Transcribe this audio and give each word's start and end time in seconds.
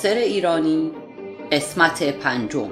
ناصر 0.00 0.14
ایرانی 0.14 0.92
قسمت 1.52 2.02
پنجم. 2.02 2.70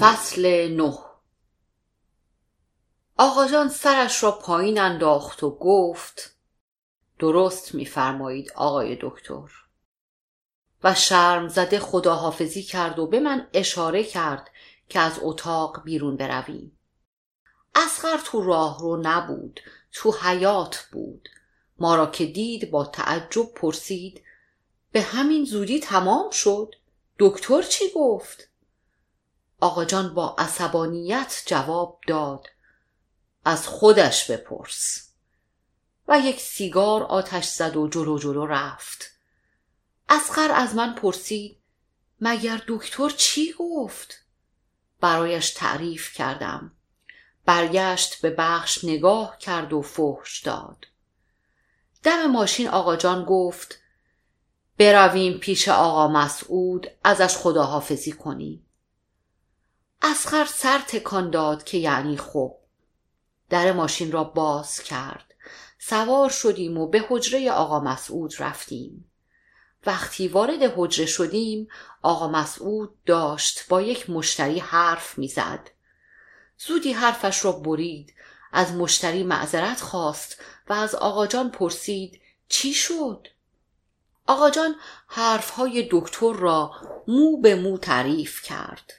فصل 0.00 0.76
نه. 0.76 0.98
آقا 3.18 3.68
سرش 3.68 4.22
را 4.24 4.30
پایین 4.30 4.80
انداخت 4.80 5.42
و 5.42 5.50
گفت 5.50 6.35
درست 7.18 7.74
میفرمایید 7.74 8.52
آقای 8.54 8.98
دکتر. 9.00 9.50
و 10.84 10.94
شرم 10.94 11.48
زده 11.48 11.78
خداحافظی 11.78 12.62
کرد 12.62 12.98
و 12.98 13.06
به 13.06 13.20
من 13.20 13.48
اشاره 13.52 14.04
کرد 14.04 14.50
که 14.88 15.00
از 15.00 15.18
اتاق 15.22 15.82
بیرون 15.84 16.16
برویم. 16.16 16.78
اسخر 17.74 18.20
تو 18.24 18.42
راه 18.42 18.80
رو 18.80 18.96
نبود 19.02 19.60
تو 19.92 20.12
حیات 20.22 20.86
بود. 20.92 21.28
ما 21.78 21.96
را 21.96 22.06
که 22.06 22.26
دید 22.26 22.70
با 22.70 22.84
تعجب 22.84 23.54
پرسید 23.54 24.22
به 24.92 25.02
همین 25.02 25.44
زودی 25.44 25.80
تمام 25.80 26.30
شد؟ 26.30 26.74
دکتر 27.18 27.62
چی 27.62 27.84
گفت؟ 27.94 28.48
آقا 29.60 29.84
جان 29.84 30.14
با 30.14 30.34
عصبانیت 30.38 31.42
جواب 31.46 32.00
داد 32.06 32.46
از 33.44 33.68
خودش 33.68 34.30
بپرس. 34.30 35.05
و 36.08 36.18
یک 36.18 36.40
سیگار 36.40 37.02
آتش 37.02 37.44
زد 37.44 37.76
و 37.76 37.88
جلو 37.88 38.18
جلو 38.18 38.46
رفت. 38.46 39.10
اسقر 40.08 40.50
از 40.52 40.74
من 40.74 40.94
پرسید 40.94 41.56
مگر 42.20 42.62
دکتر 42.68 43.08
چی 43.08 43.54
گفت؟ 43.58 44.22
برایش 45.00 45.50
تعریف 45.50 46.12
کردم. 46.12 46.72
برگشت 47.44 48.20
به 48.20 48.30
بخش 48.30 48.84
نگاه 48.84 49.38
کرد 49.38 49.72
و 49.72 49.82
فحش 49.82 50.40
داد. 50.40 50.86
دم 52.02 52.26
ماشین 52.26 52.68
آقا 52.68 52.96
جان 52.96 53.24
گفت 53.24 53.78
برویم 54.78 55.38
پیش 55.38 55.68
آقا 55.68 56.08
مسعود 56.08 56.86
ازش 57.04 57.36
خداحافظی 57.36 58.12
کنیم. 58.12 58.66
اسخر 60.02 60.44
سر 60.44 60.78
تکان 60.78 61.30
داد 61.30 61.64
که 61.64 61.78
یعنی 61.78 62.16
خوب 62.16 62.58
در 63.50 63.72
ماشین 63.72 64.12
را 64.12 64.24
باز 64.24 64.80
کرد. 64.80 65.25
سوار 65.88 66.30
شدیم 66.30 66.78
و 66.78 66.86
به 66.86 67.04
حجره 67.08 67.50
آقا 67.50 67.80
مسعود 67.80 68.34
رفتیم. 68.38 69.10
وقتی 69.86 70.28
وارد 70.28 70.72
حجره 70.76 71.06
شدیم 71.06 71.68
آقا 72.02 72.28
مسعود 72.28 73.04
داشت 73.04 73.68
با 73.68 73.82
یک 73.82 74.10
مشتری 74.10 74.58
حرف 74.58 75.18
می‌زد. 75.18 75.70
زودی 76.58 76.92
حرفش 76.92 77.44
را 77.44 77.52
برید 77.52 78.14
از 78.52 78.72
مشتری 78.72 79.22
معذرت 79.22 79.80
خواست 79.80 80.40
و 80.68 80.72
از 80.72 80.94
آقا 80.94 81.26
جان 81.26 81.50
پرسید 81.50 82.20
چی 82.48 82.74
شد؟ 82.74 83.28
آقا 84.26 84.50
جان 84.50 84.74
حرفهای 85.06 85.88
دکتر 85.90 86.32
را 86.32 86.72
مو 87.08 87.36
به 87.36 87.54
مو 87.54 87.78
تعریف 87.78 88.42
کرد. 88.42 88.92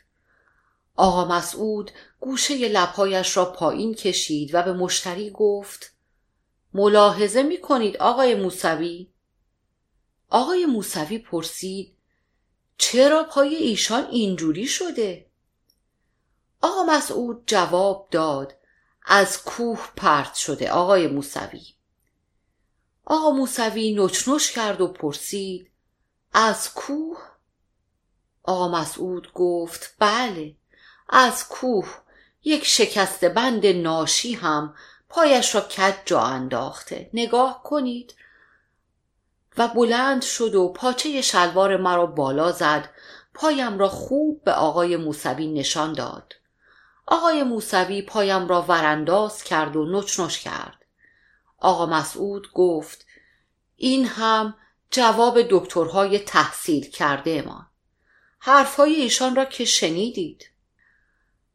آقا 0.96 1.26
مسعود 1.26 1.92
گوشه 2.20 2.68
لبهایش 2.68 3.38
را 3.38 3.46
پایین 3.46 3.94
کشید 3.94 4.56
و 4.56 4.64
به 4.64 4.74
مشتری 4.74 5.30
گفت 5.30 5.97
ملاحظه 6.74 7.44
می 7.44 7.62
کنید 7.62 7.98
آقای 7.98 8.36
موسوی؟ 8.36 9.10
آقای 10.30 10.66
موسوی 10.66 11.18
پرسید 11.18 11.98
چرا 12.78 13.24
پای 13.24 13.56
ایشان 13.56 14.06
اینجوری 14.06 14.68
شده؟ 14.68 15.26
آقا 16.62 16.84
مسعود 16.84 17.44
جواب 17.46 18.08
داد 18.12 18.56
از 19.06 19.44
کوه 19.44 19.90
پرت 19.96 20.34
شده 20.34 20.72
آقای 20.72 21.08
موسوی 21.08 21.62
آقا 23.06 23.32
موسوی 23.32 23.96
نچنش 23.96 24.52
کرد 24.52 24.82
و 24.82 24.88
پرسید 24.88 25.72
از 26.34 26.74
کوه؟ 26.74 27.18
آقا 28.44 28.68
مسعود 28.68 29.34
گفت 29.34 29.96
بله 30.00 30.56
از 31.10 31.48
کوه 31.48 31.96
یک 32.44 32.66
شکست 32.66 33.26
بند 33.26 33.66
ناشی 33.66 34.34
هم 34.34 34.76
پایش 35.10 35.56
را 35.56 35.62
کج 35.62 35.94
جا 36.06 36.22
انداخته. 36.22 37.10
نگاه 37.14 37.64
کنید. 37.64 38.16
و 39.58 39.68
بلند 39.68 40.22
شد 40.22 40.56
و 40.56 40.70
پاچه 40.70 41.22
شلوار 41.22 41.78
مرا 41.78 42.06
بالا 42.06 42.52
زد. 42.52 42.90
پایم 43.34 43.80
را 43.80 43.90
خوب 43.90 44.44
به 44.44 44.52
آقای 44.52 44.98
موسوی 44.98 45.48
نشان 45.48 45.94
داد. 45.94 46.34
آقای 47.08 47.44
موسوی 47.44 48.02
پایم 48.02 48.48
را 48.48 48.62
ورانداز 48.62 49.44
کرد 49.44 49.76
و 49.76 49.86
نچنش 49.86 50.40
کرد. 50.40 50.86
آقا 51.58 51.86
مسعود 51.86 52.52
گفت 52.54 53.06
این 53.76 54.06
هم 54.06 54.56
جواب 54.92 55.42
دکترهای 55.50 56.20
تحصیل 56.20 56.90
کرده 56.90 57.42
ما. 57.42 57.68
حرفهای 58.40 58.96
ایشان 58.96 59.36
را 59.36 59.46
که 59.46 59.66
شنیدید. 59.66 60.50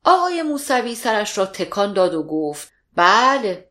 آقای 0.04 0.42
موسوی 0.42 0.94
سرش 0.94 1.38
را 1.38 1.46
تکان 1.46 1.92
داد 1.92 2.14
و 2.14 2.22
گفت 2.22 2.71
بله. 2.94 3.70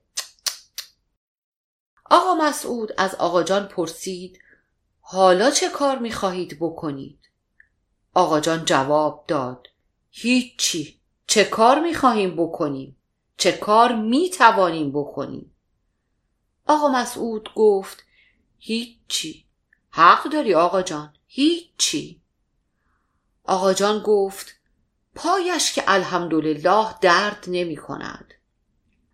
آقا 2.05 2.35
مسعود 2.35 2.91
از 2.97 3.15
آقا 3.15 3.43
جان 3.43 3.67
پرسید 3.67 4.39
حالا 5.01 5.51
چه 5.51 5.69
کار 5.69 5.97
می‌خواهید 5.97 6.57
بکنید؟ 6.59 7.19
آقا 8.13 8.39
جان 8.39 8.65
جواب 8.65 9.25
داد 9.27 9.67
هیچی. 10.09 11.01
چه 11.27 11.43
کار 11.43 11.79
می‌خواهیم 11.79 12.35
بکنیم؟ 12.35 12.97
چه 13.37 13.51
کار 13.51 13.95
می‌توانیم 13.95 14.91
بکنیم؟ 14.91 15.55
آقا 16.67 16.87
مسعود 16.87 17.49
گفت 17.55 18.03
هیچی. 18.57 19.45
حق 19.89 20.23
داری 20.23 20.53
آقا 20.53 20.81
جان 20.81 21.13
هیچی. 21.27 22.21
آقا 23.43 23.73
جان 23.73 23.99
گفت 23.99 24.55
پایش 25.15 25.73
که 25.73 25.83
الحمدلله 25.87 26.95
درد 27.01 27.45
نمی 27.47 27.75
کند 27.75 28.30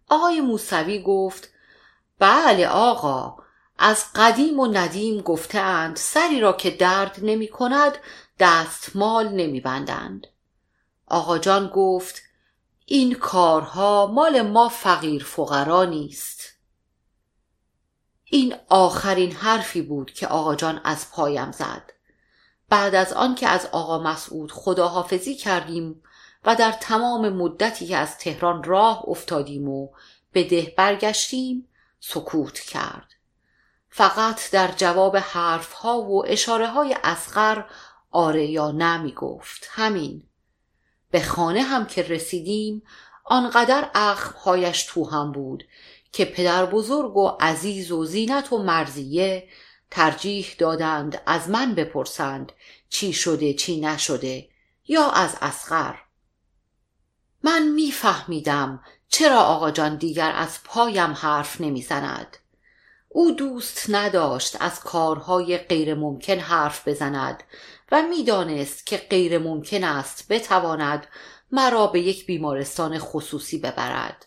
آقای 0.10 0.42
موسوی 0.42 1.04
گفت 1.04 1.50
بله 2.20 2.68
آقا 2.68 3.38
از 3.78 4.06
قدیم 4.16 4.60
و 4.60 4.68
ندیم 4.68 5.22
گفتند 5.22 5.96
سری 5.96 6.40
را 6.40 6.54
که 6.54 6.72
درد 6.72 7.20
نمی 7.22 7.48
کند 7.48 7.98
دستمال 8.40 9.30
نمی 9.30 9.62
بندند 9.62 10.28
آقا 11.08 11.38
جان 11.38 11.68
گفت 11.68 12.22
این 12.86 13.14
کارها 13.14 14.06
مال 14.06 14.42
ما 14.42 14.70
فقیر 14.70 15.24
فقرا 15.24 15.86
نیست. 15.86 16.42
این 18.24 18.56
آخرین 18.70 19.32
حرفی 19.32 19.82
بود 19.82 20.12
که 20.12 20.28
آقا 20.28 20.56
جان 20.56 20.82
از 20.84 21.12
پایم 21.12 21.52
زد. 21.52 21.94
بعد 22.70 22.96
از 22.96 23.14
آن 23.14 23.36
که 23.36 23.48
از 23.48 23.66
آقا 23.72 24.00
مسعود 24.00 24.52
خداحافظی 24.52 25.36
کردیم 25.36 26.04
و 26.48 26.56
در 26.56 26.72
تمام 26.72 27.30
مدتی 27.30 27.88
که 27.88 27.98
از 27.98 28.18
تهران 28.18 28.64
راه 28.64 29.04
افتادیم 29.08 29.70
و 29.70 29.90
به 30.32 30.44
ده 30.44 30.74
برگشتیم 30.78 31.68
سکوت 32.00 32.60
کرد. 32.60 33.08
فقط 33.90 34.52
در 34.52 34.72
جواب 34.78 35.18
حرف 35.18 35.74
ها 35.74 36.02
و 36.02 36.26
اشاره 36.28 36.68
های 36.68 36.96
اسقر 37.04 37.64
آره 38.12 38.46
یا 38.46 38.72
نه 38.72 38.98
می 38.98 39.12
گفت 39.12 39.68
همین. 39.72 40.24
به 41.12 41.22
خانه 41.22 41.62
هم 41.62 41.86
که 41.86 42.04
رسیدیم 42.04 42.84
آنقدر 43.26 43.90
اخمهایش 43.96 44.84
تو 44.84 45.10
هم 45.10 45.32
بود 45.32 45.64
که 46.12 46.26
پدر 46.26 46.66
بزرگ 46.66 47.18
و 47.18 47.38
عزیز 47.40 47.92
و 47.92 48.06
زینت 48.06 48.54
و 48.54 48.58
مرزیه 48.64 49.48
ترجیح 49.92 50.56
دادند 50.58 51.22
از 51.26 51.50
من 51.50 51.76
بپرسند 51.76 52.52
چی 52.90 53.14
شده 53.14 53.54
چی 53.54 53.82
نشده 53.82 54.50
یا 54.88 55.10
از 55.10 55.38
اسقر 55.42 56.07
من 57.44 57.68
میفهمیدم 57.68 58.84
چرا 59.10 59.40
آقا 59.40 59.72
جان 59.72 59.96
دیگر 59.96 60.32
از 60.36 60.64
پایم 60.64 61.12
حرف 61.12 61.62
نمی‌زند. 61.62 62.38
او 63.10 63.32
دوست 63.32 63.86
نداشت 63.90 64.58
از 64.60 64.80
کارهای 64.80 65.58
غیر 65.58 65.94
ممکن 65.96 66.40
حرف 66.40 66.88
بزند 66.88 67.44
و 67.92 68.02
می‌دانست 68.02 68.86
که 68.86 68.98
غیر 68.98 69.38
ممکن 69.38 69.84
است 69.84 70.28
بتواند 70.30 71.08
مرا 71.52 71.88
به 71.88 72.00
یک 72.00 72.26
بیمارستان 72.26 73.00
خصوصی 73.00 73.58
ببرد. 73.58 74.26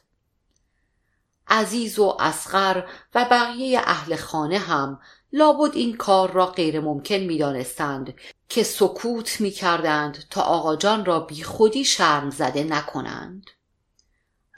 عزیز 1.48 1.98
و 1.98 2.16
اسقر 2.20 2.82
و 3.14 3.24
بقیه 3.24 3.80
اهل 3.84 4.16
خانه 4.16 4.58
هم 4.58 5.00
لابد 5.32 5.76
این 5.76 5.96
کار 5.96 6.30
را 6.30 6.46
غیر 6.46 6.80
ممکن 6.80 7.16
می 7.16 7.38
دانستند 7.38 8.14
که 8.48 8.62
سکوت 8.62 9.40
می 9.40 9.50
کردند 9.50 10.24
تا 10.30 10.42
آقا 10.42 10.76
جان 10.76 11.04
را 11.04 11.20
بی 11.20 11.42
خودی 11.42 11.84
شرم 11.84 12.30
زده 12.30 12.64
نکنند. 12.64 13.46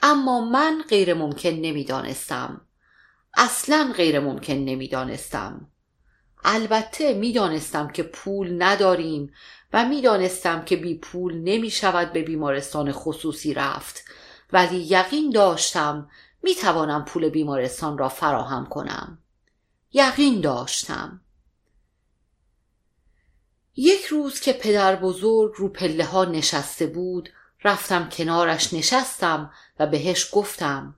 اما 0.01 0.41
من 0.41 0.83
غیر 0.89 1.13
ممکن 1.13 1.49
نمی 1.49 1.83
دانستم 1.83 2.61
اصلا 3.37 3.93
غیر 3.97 4.19
ممکن 4.19 4.53
نمی‌دانستم. 4.53 5.67
البته 6.43 7.13
می‌دانستم 7.13 7.87
که 7.87 8.03
پول 8.03 8.63
نداریم 8.63 9.33
و 9.73 9.85
می‌دانستم 9.85 10.65
که 10.65 10.75
بی 10.75 10.97
پول 10.97 11.37
نمی 11.37 11.69
شود 11.69 12.13
به 12.13 12.23
بیمارستان 12.23 12.91
خصوصی 12.91 13.53
رفت. 13.53 14.05
ولی 14.53 14.77
یقین 14.77 15.29
داشتم 15.29 16.09
می 16.43 16.55
توانم 16.55 17.05
پول 17.05 17.29
بیمارستان 17.29 17.97
را 17.97 18.09
فراهم 18.09 18.65
کنم. 18.65 19.22
یقین 19.93 20.41
داشتم 20.41 21.21
یک 23.75 24.05
روز 24.05 24.39
که 24.39 24.53
پدر 24.53 24.95
بزرگ 24.95 25.53
رو 25.57 25.69
پله 25.69 26.05
ها 26.05 26.25
نشسته 26.25 26.87
بود 26.87 27.29
رفتم 27.63 28.09
کنارش 28.09 28.73
نشستم 28.73 29.51
و 29.79 29.87
بهش 29.87 30.29
گفتم 30.33 30.95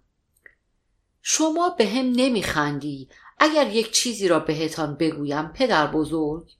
شما 1.22 1.70
به 1.70 1.88
هم 1.90 2.12
نمیخندی 2.16 3.10
اگر 3.40 3.68
یک 3.68 3.92
چیزی 3.92 4.28
را 4.28 4.40
بهتان 4.40 4.96
بگویم 4.96 5.48
پدر 5.48 5.88
بزرگ 5.88 6.52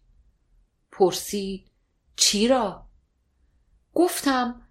پرسید 0.92 1.72
چی 2.16 2.48
را؟ 2.48 2.86
گفتم 3.94 4.62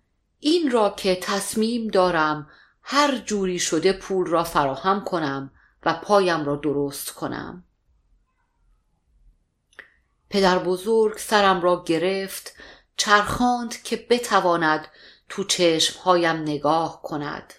این 0.40 0.70
را 0.70 0.90
که 0.90 1.18
تصمیم 1.22 1.88
دارم 1.88 2.50
هر 2.82 3.18
جوری 3.18 3.58
شده 3.58 3.92
پول 3.92 4.26
را 4.26 4.44
فراهم 4.44 5.04
کنم 5.04 5.50
و 5.84 5.94
پایم 5.94 6.44
را 6.44 6.56
درست 6.56 7.10
کنم. 7.10 7.64
پدر 10.30 10.58
بزرگ 10.58 11.18
سرم 11.18 11.60
را 11.60 11.84
گرفت 11.86 12.54
چرخاند 12.96 13.82
که 13.82 14.06
بتواند 14.10 14.88
تو 15.28 15.44
چشمهایم 15.44 16.36
نگاه 16.36 17.02
کند. 17.02 17.54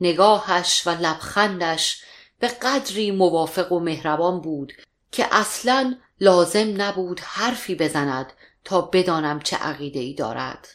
نگاهش 0.00 0.86
و 0.86 0.90
لبخندش 0.90 2.02
به 2.38 2.48
قدری 2.48 3.10
موافق 3.10 3.72
و 3.72 3.80
مهربان 3.80 4.40
بود 4.40 4.72
که 5.12 5.28
اصلا 5.34 5.96
لازم 6.20 6.82
نبود 6.82 7.20
حرفی 7.20 7.74
بزند 7.74 8.32
تا 8.64 8.80
بدانم 8.80 9.40
چه 9.40 9.56
عقیده 9.56 10.00
ای 10.00 10.14
دارد. 10.14 10.68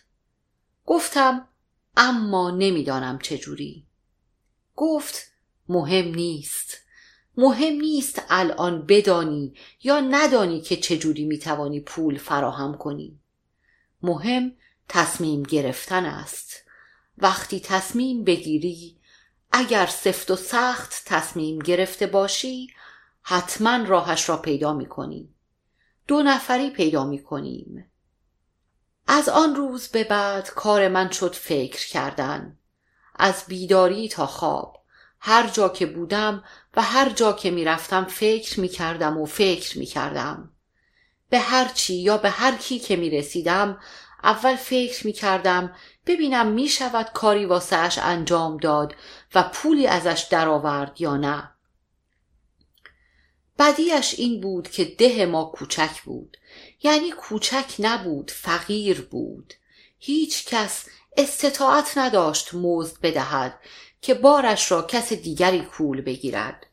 گفتم 0.86 1.47
اما 1.97 2.51
نمی‌دانم 2.51 3.19
چجوری 3.19 3.88
گفت 4.75 5.31
مهم 5.71 6.07
نیست 6.15 6.77
مهم 7.38 7.73
نیست 7.73 8.21
الان 8.29 8.85
بدانی 8.85 9.53
یا 9.83 10.00
ندانی 10.00 10.62
که 10.62 10.75
چجوری 10.75 11.25
می‌توانی 11.25 11.79
پول 11.79 12.18
فراهم 12.18 12.77
کنی 12.77 13.19
مهم 14.03 14.51
تصمیم 14.89 15.44
گرفتن 15.44 16.06
است 16.06 16.63
وقتی 17.18 17.59
تصمیم 17.59 18.23
بگیری 18.23 18.97
اگر 19.51 19.85
سفت 19.85 20.31
و 20.31 20.35
سخت 20.35 21.03
تصمیم 21.06 21.59
گرفته 21.59 22.07
باشی 22.07 22.68
حتما 23.21 23.77
راهش 23.83 24.29
را 24.29 24.38
پیدا 24.38 24.73
می 24.73 24.85
کنی. 24.85 25.33
دو 26.07 26.23
نفری 26.23 26.69
پیدا 26.69 27.06
می 27.06 27.23
کنیم. 27.23 27.91
از 29.07 29.29
آن 29.29 29.56
روز 29.56 29.88
به 29.88 30.03
بعد 30.03 30.50
کار 30.50 30.88
من 30.88 31.12
شد 31.12 31.35
فکر 31.35 31.89
کردن. 31.89 32.57
از 33.15 33.44
بیداری 33.47 34.09
تا 34.09 34.25
خواب. 34.25 34.81
هر 35.23 35.47
جا 35.47 35.69
که 35.69 35.85
بودم 35.85 36.44
و 36.75 36.81
هر 36.81 37.09
جا 37.09 37.33
که 37.33 37.51
می 37.51 37.65
رفتم 37.65 38.06
فکر 38.06 38.59
می 38.59 38.68
کردم 38.68 39.18
و 39.18 39.25
فکر 39.25 39.79
می 39.79 39.85
کردم. 39.85 40.51
به 41.29 41.39
هر 41.39 41.68
چی 41.68 41.95
یا 41.95 42.18
به 42.18 42.29
هر 42.29 42.56
کی 42.56 42.79
که 42.79 42.95
می 42.95 43.09
رسیدم 43.09 43.79
اول 44.23 44.56
فکر 44.56 45.07
می 45.07 45.13
کردم 45.13 45.75
ببینم 46.06 46.47
می 46.47 46.68
شود 46.68 47.09
کاری 47.13 47.45
واسهش 47.45 47.97
انجام 47.97 48.57
داد 48.57 48.95
و 49.35 49.44
پولی 49.44 49.88
ازش 49.88 50.27
درآورد 50.29 51.01
یا 51.01 51.18
نه. 51.18 51.51
بدیش 53.59 54.15
این 54.18 54.41
بود 54.41 54.69
که 54.69 54.85
ده 54.85 55.25
ما 55.25 55.45
کوچک 55.45 56.01
بود. 56.01 56.38
یعنی 56.83 57.12
کوچک 57.12 57.75
نبود 57.79 58.31
فقیر 58.31 59.01
بود. 59.01 59.53
هیچ 60.00 60.45
کس 60.45 60.85
استطاعت 61.18 61.97
نداشت 61.97 62.53
مزد 62.53 63.01
بدهد. 63.01 63.59
که 64.01 64.13
بارش 64.13 64.71
را 64.71 64.81
کس 64.81 65.13
دیگری 65.13 65.62
کول 65.62 66.01
بگیرد. 66.01 66.65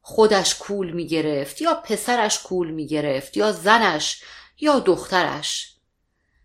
خودش 0.00 0.54
کول 0.54 0.90
می 0.90 1.06
گرفت 1.06 1.62
یا 1.62 1.74
پسرش 1.74 2.42
کول 2.42 2.70
می 2.70 2.86
گرفت 2.86 3.36
یا 3.36 3.52
زنش 3.52 4.22
یا 4.60 4.78
دخترش. 4.78 5.76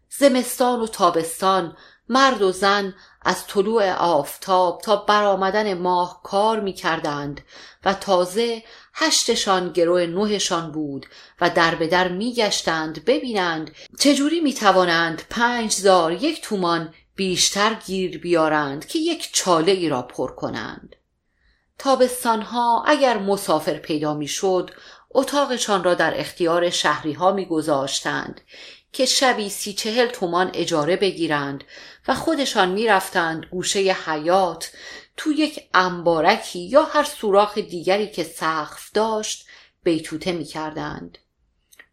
زمستان 0.10 0.80
و 0.80 0.88
تابستان 0.88 1.78
مرد 2.10 2.42
و 2.42 2.52
زن 2.52 2.94
از 3.22 3.48
طلوع 3.48 3.92
آفتاب 3.92 4.82
تا 4.82 4.96
برآمدن 4.96 5.74
ماه 5.74 6.22
کار 6.24 6.60
می 6.60 6.74
کردند 6.74 7.42
و 7.86 7.94
تازه 7.94 8.64
هشتشان 8.94 9.72
گروه 9.72 10.06
نهشان 10.06 10.72
بود 10.72 11.06
و 11.42 11.50
در 11.50 11.76
به 11.76 11.88
در 11.88 12.08
می 12.08 12.34
گشتند 12.34 13.06
ببینند 13.06 13.72
چجوری 14.00 14.40
می 14.40 14.54
توانند 14.54 15.22
پنج 15.30 15.72
زار 15.72 16.12
یک 16.12 16.42
تومان 16.42 16.94
بیشتر 17.16 17.74
گیر 17.74 18.18
بیارند 18.18 18.86
که 18.86 19.00
یک 19.00 19.30
چاله 19.34 19.72
ای 19.72 19.90
را 19.90 20.02
پر 20.02 20.36
کنند. 20.36 20.96
تابستانها 21.78 22.84
اگر 22.88 23.18
مسافر 23.18 23.74
پیدا 23.74 24.14
می 24.14 24.28
شد 24.28 24.72
اتاقشان 25.10 25.84
را 25.84 25.94
در 25.94 26.20
اختیار 26.20 26.70
شهری 26.70 27.14
ها 27.14 27.32
می 27.32 27.46
گذاشتند 27.46 28.42
که 28.92 29.06
شبی 29.06 29.50
سی 29.50 29.74
چهل 29.74 30.08
تومان 30.08 30.52
اجاره 30.54 30.96
بگیرند 30.96 31.64
و 32.08 32.16
خودشان 32.16 32.70
می‌رفتند 32.70 33.46
گوشه 33.46 33.80
حیات 33.80 34.72
تو 35.18 35.32
یک 35.32 35.60
انبارکی 35.74 36.60
یا 36.60 36.84
هر 36.84 37.04
سوراخ 37.04 37.58
دیگری 37.58 38.12
که 38.12 38.24
سقف 38.24 38.92
داشت 38.94 39.48
بیتوته 39.84 40.32
می‌کردند. 40.32 41.18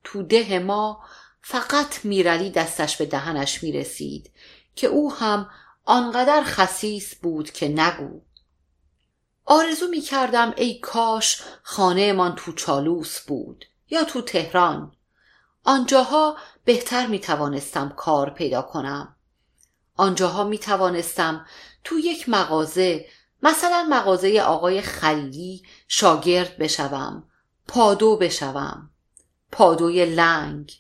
تو 0.05 0.23
ده 0.23 0.59
ما 0.59 1.05
فقط 1.43 2.05
میرلی 2.05 2.51
دستش 2.51 2.97
به 2.97 3.07
دهنش 3.07 3.63
می‌رسید 3.63 4.31
که 4.79 4.87
او 4.87 5.15
هم 5.15 5.51
آنقدر 5.85 6.43
خسیس 6.45 7.15
بود 7.15 7.51
که 7.51 7.69
نگو. 7.69 8.21
آرزو 9.45 9.89
می‌کردم 9.89 10.55
ای 10.57 10.79
کاش 10.79 11.43
خانهمان 11.63 12.35
تو 12.35 12.53
چالوس 12.53 13.21
بود 13.21 13.65
یا 13.91 14.05
تو 14.05 14.23
تهران. 14.23 14.93
آنجاها 15.65 16.37
بهتر 16.65 17.07
می 17.07 17.19
توانستم 17.19 17.89
کار 17.89 18.31
پیدا 18.31 18.63
کنم. 18.63 19.17
آنجاها 19.97 20.45
می 20.45 20.59
توانستم 20.59 21.47
تو 21.85 21.99
یک 21.99 22.29
مغازه 22.29 23.07
مثلا 23.43 23.87
مغازه 23.91 24.41
آقای 24.41 24.81
خلیلی 24.81 25.63
شاگرد 25.89 26.59
بشوم 26.59 27.31
پادو 27.69 28.17
بشوم. 28.17 28.91
پادوی 29.53 30.07
لنگ. 30.07 30.73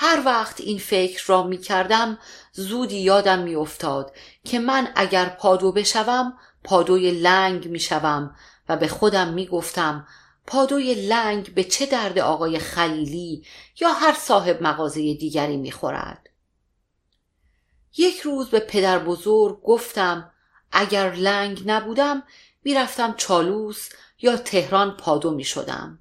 هر 0.00 0.22
وقت 0.24 0.60
این 0.60 0.78
فکر 0.78 1.22
را 1.26 1.42
می 1.42 1.58
کردم 1.58 2.18
زودی 2.52 3.00
یادم 3.00 3.38
می 3.38 3.54
افتاد 3.54 4.12
که 4.44 4.58
من 4.58 4.88
اگر 4.96 5.28
پادو 5.28 5.72
بشوم 5.72 6.38
پادوی 6.64 7.10
لنگ 7.10 7.68
می 7.68 7.80
شوم 7.80 8.36
و 8.68 8.76
به 8.76 8.88
خودم 8.88 9.28
می 9.28 9.46
گفتم 9.46 10.06
پادوی 10.46 10.94
لنگ 10.94 11.54
به 11.54 11.64
چه 11.64 11.86
درد 11.86 12.18
آقای 12.18 12.58
خلیلی 12.58 13.44
یا 13.80 13.92
هر 13.92 14.14
صاحب 14.20 14.62
مغازه 14.62 15.14
دیگری 15.14 15.56
می‌خورد 15.56 16.28
یک 17.96 18.20
روز 18.20 18.48
به 18.48 18.60
پدر 18.60 18.98
بزرگ 18.98 19.62
گفتم 19.62 20.30
اگر 20.72 21.12
لنگ 21.12 21.62
نبودم 21.66 22.22
می‌رفتم 22.64 23.14
چالوس 23.16 23.88
یا 24.20 24.36
تهران 24.36 24.96
پادو 24.96 25.30
می 25.30 25.44
شدم. 25.44 25.98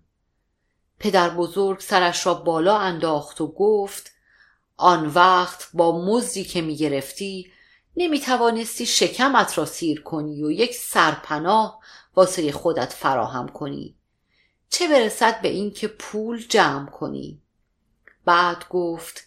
پدر 1.00 1.30
بزرگ 1.30 1.80
سرش 1.80 2.26
را 2.26 2.34
بالا 2.34 2.78
انداخت 2.78 3.42
و 3.42 3.48
گفت 3.48 4.12
آن 4.78 5.08
وقت 5.08 5.70
با 5.74 6.06
مزدی 6.06 6.44
که 6.44 6.62
می 6.62 6.76
گرفتی 6.76 7.52
نمی 7.98 8.20
توانستی 8.20 8.86
شکمت 8.86 9.58
را 9.58 9.66
سیر 9.66 10.02
کنی 10.02 10.44
و 10.44 10.52
یک 10.52 10.76
سرپناه 10.76 11.80
واسه 12.16 12.52
خودت 12.52 12.94
فراهم 12.94 13.48
کنی. 13.48 13.96
چه 14.70 14.88
برسد 14.88 15.42
به 15.42 15.48
اینکه 15.48 15.88
پول 15.88 16.46
جمع 16.50 16.90
کنی؟ 16.90 17.42
بعد 18.26 18.66
گفت 18.70 19.24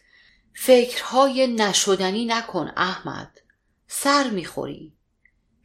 فکرهای 0.54 1.46
نشدنی 1.46 2.24
نکن 2.24 2.72
احمد 2.76 3.40
سر 3.88 4.30
می‌خوری. 4.30 4.92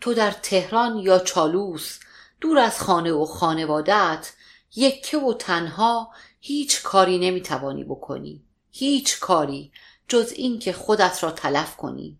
تو 0.01 0.13
در 0.13 0.31
تهران 0.31 0.97
یا 0.97 1.19
چالوس 1.19 2.00
دور 2.41 2.57
از 2.57 2.81
خانه 2.81 3.13
و 3.13 3.25
خانوادت 3.25 4.33
یکه 4.75 5.17
و 5.17 5.34
تنها 5.34 6.13
هیچ 6.39 6.84
کاری 6.84 7.17
نمی‌توانی 7.17 7.84
بکنی. 7.84 8.43
هیچ 8.72 9.19
کاری 9.19 9.72
جز 10.07 10.31
اینکه 10.36 10.74
خودت 10.74 11.24
را 11.24 11.31
تلف 11.31 11.75
کنی. 11.75 12.19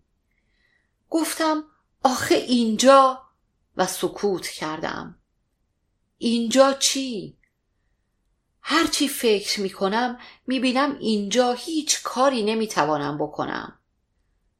گفتم 1.10 1.64
آخه 2.02 2.34
اینجا 2.34 3.22
و 3.76 3.86
سکوت 3.86 4.48
کردم. 4.48 5.18
اینجا 6.18 6.72
چی؟ 6.72 7.36
هرچی 8.60 9.08
فکر 9.08 9.60
می 9.60 9.70
کنم 9.70 10.18
می 10.46 10.60
بینم 10.60 10.98
اینجا 10.98 11.52
هیچ 11.52 12.02
کاری 12.02 12.42
نمی 12.42 12.66
توانم 12.66 13.18
بکنم. 13.18 13.78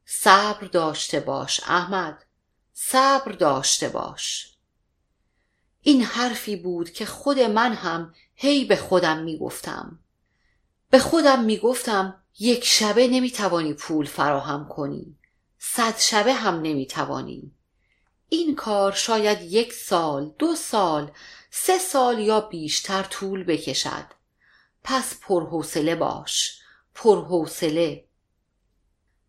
صبر 0.05 0.67
داشته 0.67 1.19
باش 1.19 1.61
احمد. 1.63 2.25
صبر 2.73 3.31
داشته 3.31 3.89
باش. 3.89 4.56
این 5.81 6.03
حرفی 6.03 6.55
بود 6.55 6.89
که 6.89 7.05
خود 7.05 7.39
من 7.39 7.73
هم 7.73 8.13
هی 8.35 8.65
به 8.65 8.75
خودم 8.75 9.23
می‌گفتم. 9.23 9.99
به 10.89 10.99
خودم 10.99 11.43
می‌گفتم 11.43 12.23
یک 12.39 12.65
شبه 12.65 13.07
نمی‌توانی 13.07 13.73
پول 13.73 14.05
فراهم 14.05 14.67
کنی. 14.67 15.17
صد 15.59 15.97
شبه 15.97 16.33
هم 16.33 16.61
نمی‌توانی. 16.61 17.51
این 18.29 18.55
کار 18.55 18.91
شاید 18.91 19.41
یک 19.41 19.73
سال 19.73 20.33
دو 20.39 20.55
سال 20.55 21.11
سه 21.51 21.77
سال 21.77 22.19
یا 22.19 22.41
بیشتر 22.41 23.03
طول 23.03 23.43
بکشد. 23.43 24.05
پس 24.83 25.19
پرحوصله 25.21 25.95
باش. 25.95 26.59
پرحوصله. 26.95 28.05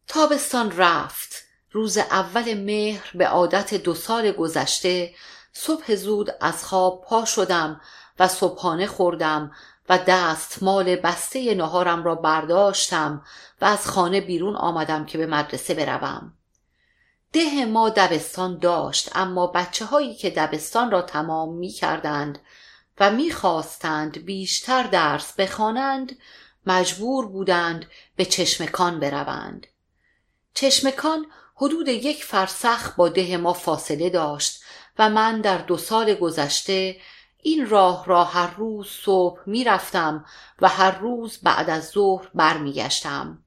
تابستان 0.07 0.77
رفت. 0.77 1.45
روز 1.71 1.99
اول 1.99 2.55
مهر 2.55 3.11
به 3.15 3.27
عادت 3.27 3.75
دو 3.75 3.95
سال 3.95 4.33
گذشته 4.33 5.15
صبح 5.53 5.95
زود 5.95 6.31
از 6.41 6.65
خواب 6.65 7.05
پا 7.05 7.25
شدم 7.25 7.81
و 8.19 8.29
صبحانه 8.29 8.87
خوردم 8.87 9.53
و 9.89 9.99
دستمال 9.99 10.97
بسته 10.97 11.55
نهارم 11.55 12.05
را 12.05 12.15
برداشتم 12.15 13.25
و 13.61 13.65
از 13.65 13.87
خانه 13.87 14.21
بیرون 14.21 14.57
آمدم 14.57 15.07
که 15.07 15.19
به 15.19 15.27
مدرسه 15.27 15.75
بروم. 15.75 16.33
ده 17.33 17.65
ما 17.65 17.89
دبستان 17.89 18.59
داشت 18.59 19.17
اما 19.17 19.47
بچه 19.47 19.85
هایی 19.85 20.15
که 20.15 20.31
دبستان 20.31 20.91
را 20.91 21.03
تمام 21.03 21.55
می 21.55 21.69
کردند 21.69 22.39
و 23.01 23.11
می 23.11 23.31
خواستند 23.31 24.25
بیشتر 24.25 24.83
درس 24.83 25.33
بخوانند 25.33 26.17
مجبور 26.67 27.27
بودند 27.27 27.87
به 28.17 28.25
چشمکان 28.25 29.01
بروند. 29.01 29.67
چشمکان 30.55 31.27
حدود 31.61 31.89
یک 31.89 32.25
فرسخ 32.25 32.95
با 32.97 33.09
ده 33.09 33.37
ما 33.37 33.53
فاصله 33.53 34.11
داشت 34.11 34.63
و 34.99 35.11
من 35.11 35.41
در 35.41 35.59
دو 35.59 35.77
سال 35.77 36.15
گذشته 36.15 36.97
این 37.43 37.69
راه 37.69 38.07
را 38.07 38.25
هر 38.25 38.55
روز 38.55 38.87
صبح 38.87 39.41
می 39.47 39.65
رفتم 39.65 40.25
و 40.61 40.69
هر 40.69 40.99
روز 40.99 41.39
بعد 41.43 41.71
از 41.71 41.89
ظهر 41.89 42.31
برمیگشتم. 42.35 43.43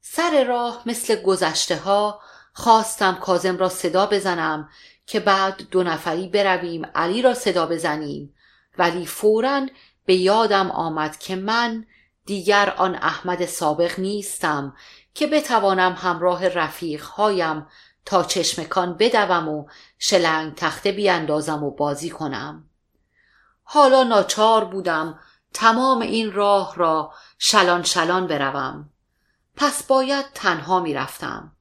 سر 0.00 0.44
راه 0.44 0.82
مثل 0.86 1.22
گذشته 1.22 1.76
ها 1.76 2.20
خواستم 2.52 3.14
کازم 3.14 3.56
را 3.56 3.68
صدا 3.68 4.06
بزنم 4.06 4.68
که 5.06 5.20
بعد 5.20 5.62
دو 5.70 5.82
نفری 5.82 6.28
برویم 6.28 6.86
علی 6.94 7.22
را 7.22 7.34
صدا 7.34 7.66
بزنیم 7.66 8.34
ولی 8.78 9.06
فورا 9.06 9.66
به 10.06 10.14
یادم 10.14 10.70
آمد 10.70 11.18
که 11.18 11.36
من 11.36 11.86
دیگر 12.26 12.70
آن 12.70 12.94
احمد 12.94 13.46
سابق 13.46 14.00
نیستم 14.00 14.76
که 15.14 15.26
بتوانم 15.26 15.92
همراه 15.92 16.48
رفیقهایم 16.48 17.66
تا 18.04 18.22
چشمکان 18.22 18.96
بدوم 18.96 19.48
و 19.48 19.66
شلنگ 19.98 20.54
تخته 20.54 20.92
بیاندازم 20.92 21.64
و 21.64 21.70
بازی 21.70 22.10
کنم. 22.10 22.70
حالا 23.62 24.02
ناچار 24.02 24.64
بودم 24.64 25.20
تمام 25.52 26.00
این 26.00 26.32
راه 26.32 26.74
را 26.76 27.12
شلان 27.38 27.82
شلان 27.82 28.26
بروم. 28.26 28.90
پس 29.56 29.82
باید 29.82 30.26
تنها 30.34 30.80
می‌رفتم. 30.80 31.52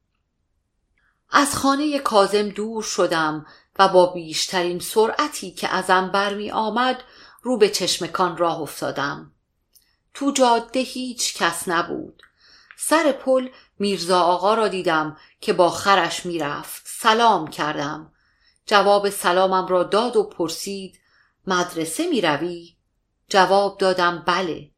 از 1.32 1.56
خانه 1.56 2.00
کازم 2.00 2.50
دور 2.50 2.84
شدم 2.84 3.46
و 3.80 3.88
با 3.88 4.06
بیشترین 4.06 4.80
سرعتی 4.80 5.52
که 5.52 5.68
ازم 5.68 6.12
برمی 6.12 6.52
آمد 6.52 7.04
رو 7.42 7.58
به 7.58 7.70
چشمکان 7.70 8.38
راه 8.38 8.60
افتادم. 8.60 9.32
تو 10.14 10.32
جاده 10.32 10.80
هیچ 10.80 11.38
کس 11.38 11.68
نبود. 11.68 12.24
سر 12.86 13.12
پل 13.12 13.50
میرزا 13.80 14.22
آقا 14.22 14.54
را 14.54 14.68
دیدم 14.68 15.18
که 15.42 15.54
با 15.54 15.70
خرش 15.70 16.26
می‌رفت. 16.26 16.82
سلام 16.86 17.48
کردم. 17.48 18.12
جواب 18.66 19.10
سلامم 19.10 19.68
را 19.68 19.84
داد 19.84 20.16
و 20.16 20.24
پرسید 20.24 21.00
مدرسه 21.48 22.10
می‌روی؟ 22.10 22.76
جواب 23.30 23.78
دادم 23.78 24.24
بله. 24.28 24.72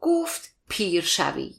گفت 0.00 0.54
پیر 0.68 1.04
شوی. 1.04 1.54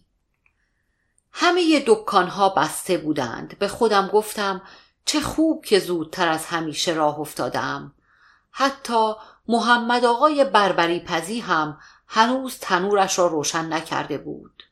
همه 1.31 1.83
دکانها 1.88 2.50
بسته 2.50 2.97
بودند. 2.97 3.59
به 3.59 3.67
خودم 3.67 4.07
گفتم 4.07 4.61
چه 5.05 5.21
خوب 5.21 5.65
که 5.65 5.79
زودتر 5.79 6.27
از 6.27 6.45
همیشه 6.45 6.93
راه 6.93 7.19
افتادم. 7.19 7.93
حتی 8.51 9.13
محمد 9.47 10.05
آقای 10.05 10.45
بربری 10.45 11.00
پزی 11.00 11.39
هم 11.39 11.79
هنوز 12.07 12.57
تنورش 12.59 13.19
را 13.19 13.27
روشن 13.27 13.73
نکرده 13.73 14.17
بود. 14.17 14.63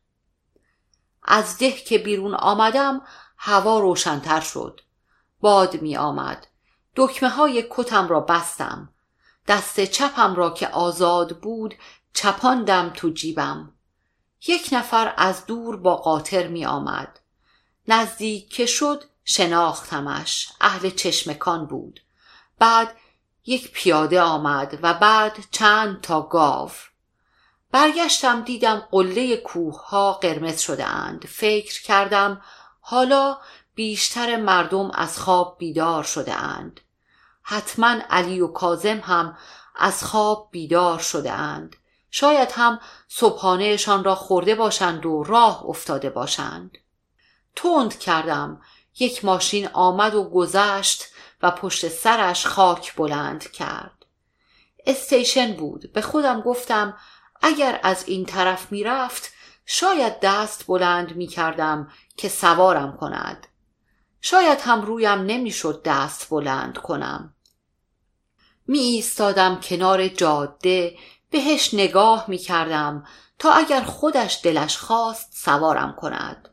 از 1.31 1.57
ده 1.57 1.71
که 1.71 1.97
بیرون 1.97 2.35
آمدم 2.35 3.01
هوا 3.37 3.79
روشنتر 3.79 4.39
شد. 4.39 4.81
باد 5.41 5.81
می 5.81 5.97
آمد. 5.97 6.47
دکمه 6.95 7.29
های 7.29 7.65
کتم 7.69 8.07
را 8.07 8.19
بستم. 8.19 8.89
دست 9.47 9.79
چپم 9.79 10.35
را 10.35 10.49
که 10.49 10.67
آزاد 10.67 11.39
بود 11.39 11.75
چپاندم 12.13 12.91
تو 12.95 13.09
جیبم. 13.09 13.73
یک 14.47 14.69
نفر 14.71 15.13
از 15.17 15.45
دور 15.45 15.77
با 15.77 15.95
قاطر 15.95 16.47
می 16.47 16.65
آمد. 16.65 17.19
نزدیک 17.87 18.53
که 18.53 18.65
شد 18.65 19.03
شناختمش. 19.23 20.49
اهل 20.61 20.89
چشمکان 20.89 21.65
بود. 21.65 21.99
بعد 22.59 22.97
یک 23.45 23.71
پیاده 23.71 24.21
آمد 24.21 24.79
و 24.81 24.93
بعد 24.93 25.37
چند 25.51 26.01
تا 26.01 26.21
گاو. 26.21 26.71
برگشتم 27.71 28.41
دیدم 28.41 28.87
قله 28.91 29.37
کوه 29.37 29.87
ها 29.87 30.13
قرمز 30.13 30.59
شده 30.59 30.85
اند 30.85 31.25
فکر 31.25 31.81
کردم 31.81 32.41
حالا 32.81 33.37
بیشتر 33.75 34.35
مردم 34.35 34.91
از 34.91 35.19
خواب 35.19 35.55
بیدار 35.59 36.03
شده 36.03 36.33
اند 36.33 36.79
حتما 37.41 37.95
علی 38.09 38.41
و 38.41 38.47
کازم 38.47 38.99
هم 38.99 39.37
از 39.75 40.03
خواب 40.03 40.49
بیدار 40.51 40.99
شده 40.99 41.31
اند 41.31 41.75
شاید 42.11 42.51
هم 42.51 42.79
صبحانهشان 43.07 44.03
را 44.03 44.15
خورده 44.15 44.55
باشند 44.55 45.05
و 45.05 45.23
راه 45.23 45.65
افتاده 45.65 46.09
باشند. 46.09 46.77
تند 47.55 47.99
کردم. 47.99 48.61
یک 48.99 49.25
ماشین 49.25 49.67
آمد 49.67 50.15
و 50.15 50.23
گذشت 50.23 51.05
و 51.41 51.51
پشت 51.51 51.87
سرش 51.87 52.45
خاک 52.45 52.95
بلند 52.95 53.51
کرد. 53.51 54.05
استیشن 54.85 55.53
بود. 55.53 55.93
به 55.93 56.01
خودم 56.01 56.41
گفتم 56.41 56.97
اگر 57.41 57.79
از 57.83 58.03
این 58.07 58.25
طرف 58.25 58.71
می‌رفت 58.71 59.33
شاید 59.65 60.19
دست 60.19 60.67
بلند 60.67 61.15
می 61.15 61.27
کردم 61.27 61.91
که 62.17 62.29
سوارم 62.29 62.97
کند. 62.97 63.47
شاید 64.21 64.59
هم 64.61 64.81
رویم 64.81 65.19
نمی‌شد 65.19 65.81
دست 65.83 66.29
بلند 66.29 66.77
کنم. 66.77 67.33
می 68.67 68.79
ایستادم 68.79 69.59
کنار 69.63 70.07
جاده 70.07 70.97
بهش 71.29 71.73
نگاه 71.73 72.25
می 72.27 72.37
کردم 72.37 73.05
تا 73.39 73.51
اگر 73.51 73.81
خودش 73.83 74.39
دلش 74.43 74.77
خواست 74.77 75.29
سوارم 75.33 75.95
کند. 75.95 76.49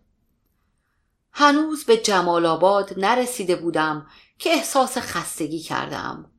هنوز 1.33 1.85
به 1.85 1.97
جمال 1.97 2.47
آباد 2.47 2.95
نرسیده 2.97 3.57
بودم 3.57 4.07
که 4.39 4.51
احساس 4.51 4.99
خستگی 4.99 5.61
کردم. 5.61 6.31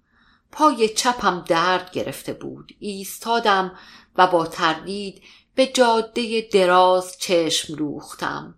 پای 0.51 0.89
چپم 0.89 1.43
درد 1.47 1.91
گرفته 1.91 2.33
بود 2.33 2.75
ایستادم 2.79 3.77
و 4.15 4.27
با 4.27 4.45
تردید 4.45 5.23
به 5.55 5.67
جاده 5.67 6.49
دراز 6.51 7.17
چشم 7.19 7.75
دوختم. 7.75 8.55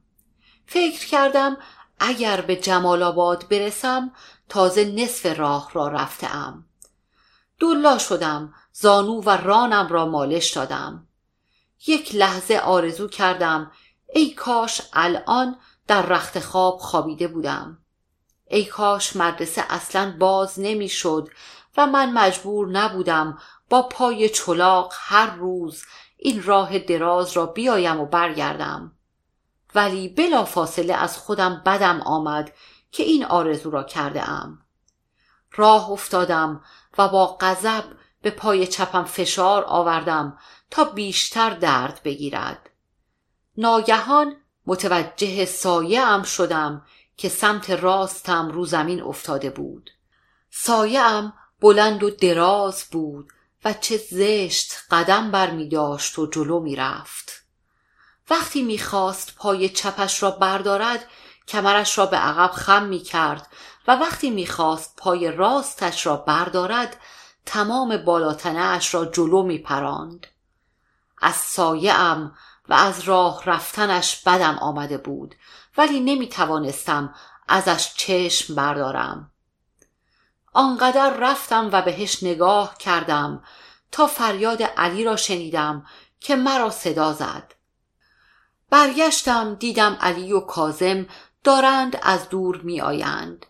فکر 0.66 1.08
کردم 1.08 1.58
اگر 2.00 2.42
به 2.42 2.56
جمال 2.56 3.04
آباد 3.04 3.50
برسم 3.50 4.12
تازه 4.50 4.86
نصف 4.86 5.40
راه 5.40 5.70
را 5.74 5.88
رفتم 5.88 6.66
دلا 7.60 7.98
شدم 7.98 8.54
زانو 8.74 9.22
و 9.22 9.30
رانم 9.30 9.88
را 9.88 10.06
مالش 10.06 10.52
دادم. 10.52 11.08
یک 11.88 12.16
لحظه 12.16 12.58
آرزو 12.58 13.08
کردم 13.08 13.72
ای 14.14 14.32
کاش 14.32 14.82
الان 14.94 15.56
در 15.88 16.02
رخت 16.02 16.40
خواب 16.40 16.78
خوابیده 16.78 17.28
بودم. 17.28 17.78
ای 18.48 18.66
کاش 18.66 19.16
مدرسه 19.16 19.64
اصلا 19.70 20.16
باز 20.20 20.60
نمی‌شد 20.60 21.30
من 21.86 22.14
مجبور 22.14 22.70
نبودم 22.70 23.38
با 23.70 23.82
پای 23.82 24.30
چلاق 24.30 24.94
هر 24.96 25.36
روز 25.36 25.84
این 26.18 26.44
راه 26.44 26.80
دراز 26.80 27.32
را 27.32 27.46
بیایم 27.46 28.00
و 28.00 28.06
برگردم. 28.06 28.92
ولی 29.76 30.10
بلا 30.10 30.46
فاصله 30.46 30.94
از 30.94 31.18
خودم 31.18 31.62
بدم 31.66 32.02
آمد 32.02 32.54
که 32.92 33.04
این 33.04 33.26
آرزو 33.26 33.72
را 33.72 33.84
کرده 33.84 34.30
ام 34.30 34.60
راه 35.52 35.92
افتادم 35.92 36.64
و 36.98 37.08
با 37.08 37.38
غضب 37.42 37.84
به 38.22 38.32
پای 38.32 38.68
چپم 38.68 39.04
فشار 39.04 39.64
آوردم 39.68 40.38
تا 40.72 40.84
بیشتر 40.84 41.50
درد 41.50 42.02
بگیرد. 42.04 42.70
ناگهان 43.58 44.36
متوجه 44.66 45.46
سایه 45.46 46.02
ام 46.02 46.24
شدم 46.24 46.86
که 47.18 47.30
سمت 47.30 47.70
راستم 47.70 48.50
رو 48.50 48.66
زمین 48.66 49.02
افتاده 49.02 49.50
بود. 49.50 49.90
سایه 50.50 51.02
ام 51.02 51.34
بلند 51.62 52.04
و 52.04 52.10
دراز 52.10 52.84
بود 52.92 53.34
و 53.66 53.74
چه 53.74 53.98
زشت 53.98 54.74
قدم 54.92 55.32
بر 55.32 55.52
می 55.52 55.70
داشت 55.70 56.20
و 56.20 56.28
جلو 56.28 56.60
می 56.60 56.76
رفت 56.76 57.44
وقتی 58.30 58.62
می‌خواست 58.62 59.36
پای 59.36 59.70
چپش 59.70 60.24
را 60.24 60.32
بردارد 60.32 61.06
کمرش 61.48 61.98
را 61.98 62.06
به 62.06 62.18
عقب 62.18 62.52
خم 62.52 62.86
می 62.86 63.00
کرد 63.00 63.48
و 63.88 63.96
وقتی 63.96 64.30
می‌خواست 64.30 64.96
پای 64.98 65.32
راستش 65.32 66.06
را 66.06 66.18
بردارد 66.18 66.98
تمام 67.46 67.98
بالاتنه 67.98 68.60
اش 68.60 68.94
را 68.94 69.06
جلو 69.06 69.44
می 69.44 69.58
پراند. 69.58 70.28
از 71.22 71.36
سایه 71.36 71.94
ام 71.94 72.36
و 72.70 72.74
از 72.74 73.00
راه 73.00 73.44
رفتنش 73.46 74.24
بدم 74.24 74.58
آمده 74.58 74.98
بود 74.98 75.36
ولی 75.78 76.00
نمی 76.00 76.30
توانستم 76.30 77.16
ازش 77.48 77.94
چشم 77.96 78.56
بردارم 78.56 79.32
آنقدر 80.54 81.18
رفتم 81.20 81.70
و 81.74 81.82
بهش 81.82 82.24
نگاه 82.24 82.78
کردم 82.78 83.44
تا 83.92 84.08
فریاد 84.08 84.64
علی 84.64 85.04
را 85.04 85.16
شنیدم 85.16 85.86
که 86.20 86.36
مرا 86.36 86.70
صدا 86.70 87.14
زد 87.14 87.54
برگشتم 88.70 89.56
دیدم 89.56 89.98
علی 90.02 90.34
و 90.34 90.40
کازم 90.40 91.06
دارند 91.44 92.00
از 92.02 92.30
دور 92.30 92.62
می 92.62 92.82
آیند. 92.82 93.46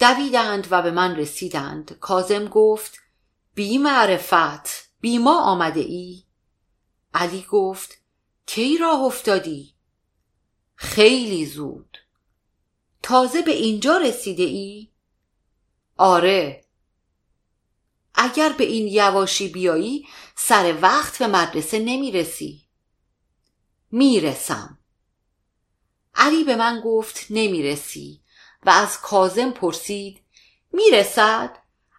دویدند 0.00 0.66
و 0.70 0.82
به 0.82 0.90
من 0.90 1.16
رسیدند 1.16 1.98
کازم 2.00 2.44
گفت 2.44 2.98
بی 3.54 3.78
معرفت 3.78 4.90
بی 5.00 5.18
ما 5.18 5.40
آمده 5.40 5.80
ای؟ 5.80 6.22
علی 7.14 7.46
گفت 7.50 7.98
کی 8.46 8.78
راه 8.78 9.00
افتادی؟ 9.00 9.74
خیلی 10.74 11.46
زود 11.46 11.98
تازه 13.02 13.42
به 13.42 13.52
اینجا 13.52 13.96
رسیده 13.96 14.42
ای؟ 14.42 14.88
آره. 15.98 16.64
اگر 18.14 18.52
به 18.52 18.64
این 18.64 18.88
یواشی 18.88 19.48
بیایی 19.48 20.08
سر 20.36 20.78
وقت 20.82 21.18
به 21.18 21.26
مدرسه 21.26 21.78
نمی‌رسی. 21.78 22.68
می‌رسم. 23.90 24.78
علی 26.14 26.44
به 26.44 26.56
من 26.56 26.80
گفت 26.84 27.26
نمی‌رسی 27.30 28.20
و 28.66 28.70
از 28.70 29.00
کازم 29.00 29.50
پرسید 29.50 30.20
می‌رسد؟ 30.72 31.58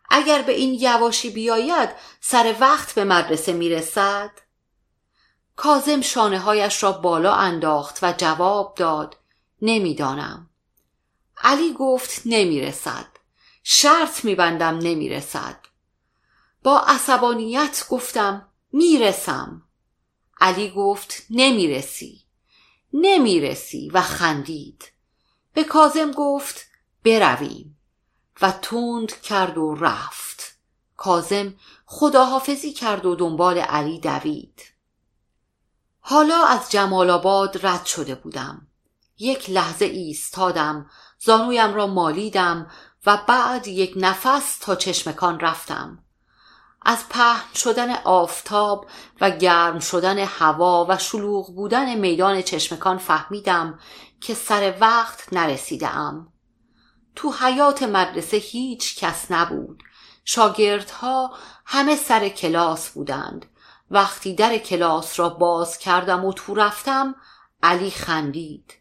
اگر 0.09 0.41
به 0.41 0.51
این 0.51 0.73
یواشی 0.73 1.29
بیاید 1.29 1.89
سر 2.21 2.55
وقت 2.59 2.95
به 2.95 3.03
مدرسه 3.03 3.53
می‌رسد؟ 3.53 4.31
کازم 5.55 6.01
شانه 6.01 6.39
هایش 6.39 6.83
را 6.83 6.91
بالا 6.91 7.33
انداخت 7.33 7.99
و 8.01 8.13
جواب 8.17 8.75
داد 8.75 9.17
نمی‌دانم. 9.61 10.49
علی 11.37 11.73
گفت 11.73 12.21
نمی‌رسد. 12.25 13.18
شرط 13.63 14.25
میبندم 14.25 14.77
نمی‌رسد. 14.77 15.59
با 16.63 16.79
عصبانیت 16.79 17.85
گفتم 17.89 18.47
می‌رسم. 18.71 19.63
علی 20.41 20.69
گفت 20.69 21.25
نمی‌رسی. 21.29 22.23
نمی‌رسی 22.93 23.89
و 23.89 24.01
خندید. 24.01 24.91
به 25.53 25.63
کازم 25.63 26.11
گفت 26.11 26.65
برویم. 27.03 27.77
و 28.41 28.51
تند 28.51 29.21
کرد 29.21 29.57
و 29.57 29.75
رفت. 29.75 30.57
کازم 30.97 31.53
خداحافظی 31.85 32.73
کرد 32.73 33.05
و 33.05 33.15
دنبال 33.15 33.57
علی 33.57 33.99
دوید. 33.99 34.61
حالا 35.99 36.43
از 36.43 36.71
جمال 36.71 37.09
آباد 37.09 37.65
رد 37.65 37.85
شده 37.85 38.15
بودم. 38.15 38.67
یک 39.17 39.49
لحظه 39.49 39.85
ایستادم 39.85 40.89
زانویم 41.19 41.73
را 41.73 41.87
مالیدم 41.87 42.71
و 43.09 43.17
بعد 43.27 43.67
یک 43.67 43.93
نفس 43.95 44.57
تا 44.57 44.75
چشمکان 44.75 45.39
رفتم. 45.39 46.03
از 46.81 47.10
پهن 47.10 47.53
شدن 47.55 47.95
آفتاب 48.03 48.88
و 49.21 49.31
گرم 49.31 49.79
شدن 49.79 50.19
هوا 50.19 50.86
و 50.89 50.97
شلوغ 50.97 51.55
بودن 51.55 51.95
میدان 51.95 52.41
چشمکان 52.41 52.97
فهمیدم 52.97 53.79
که 54.21 54.34
سر 54.34 54.77
وقت 54.81 55.34
نرسیدم 55.34 56.34
تو 57.15 57.31
حیات 57.31 57.84
مدرسه 57.84 58.38
هیچ 58.38 58.99
کس 58.99 59.31
نبود. 59.31 59.84
شاگردها 60.25 61.34
همه 61.65 61.95
سر 61.95 62.29
کلاس 62.29 62.89
بودند. 62.89 63.45
وقتی 63.91 64.34
در 64.34 64.57
کلاس 64.57 65.19
را 65.19 65.29
باز 65.29 65.77
کردم 65.77 66.25
و 66.25 66.34
تو 66.34 66.53
رفتم 66.55 67.15
علی 67.63 67.91
خندید. 67.91 68.73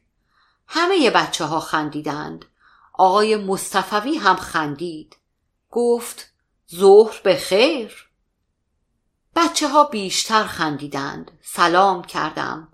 همه 0.67 1.11
بچه 1.11 1.45
ها 1.45 1.61
خندیدند. 1.61 2.45
آقای 2.99 3.37
مصطفوی 3.37 4.15
هم 4.15 4.37
خندید. 4.37 5.17
گفت 5.71 6.33
ظهر 6.75 7.21
به 7.25 7.37
خیر 7.37 8.09
بچه 9.37 9.69
ها 9.69 9.85
بیشتر 9.85 10.45
خندیدند. 10.45 11.31
سلام 11.43 12.03
کردم. 12.03 12.69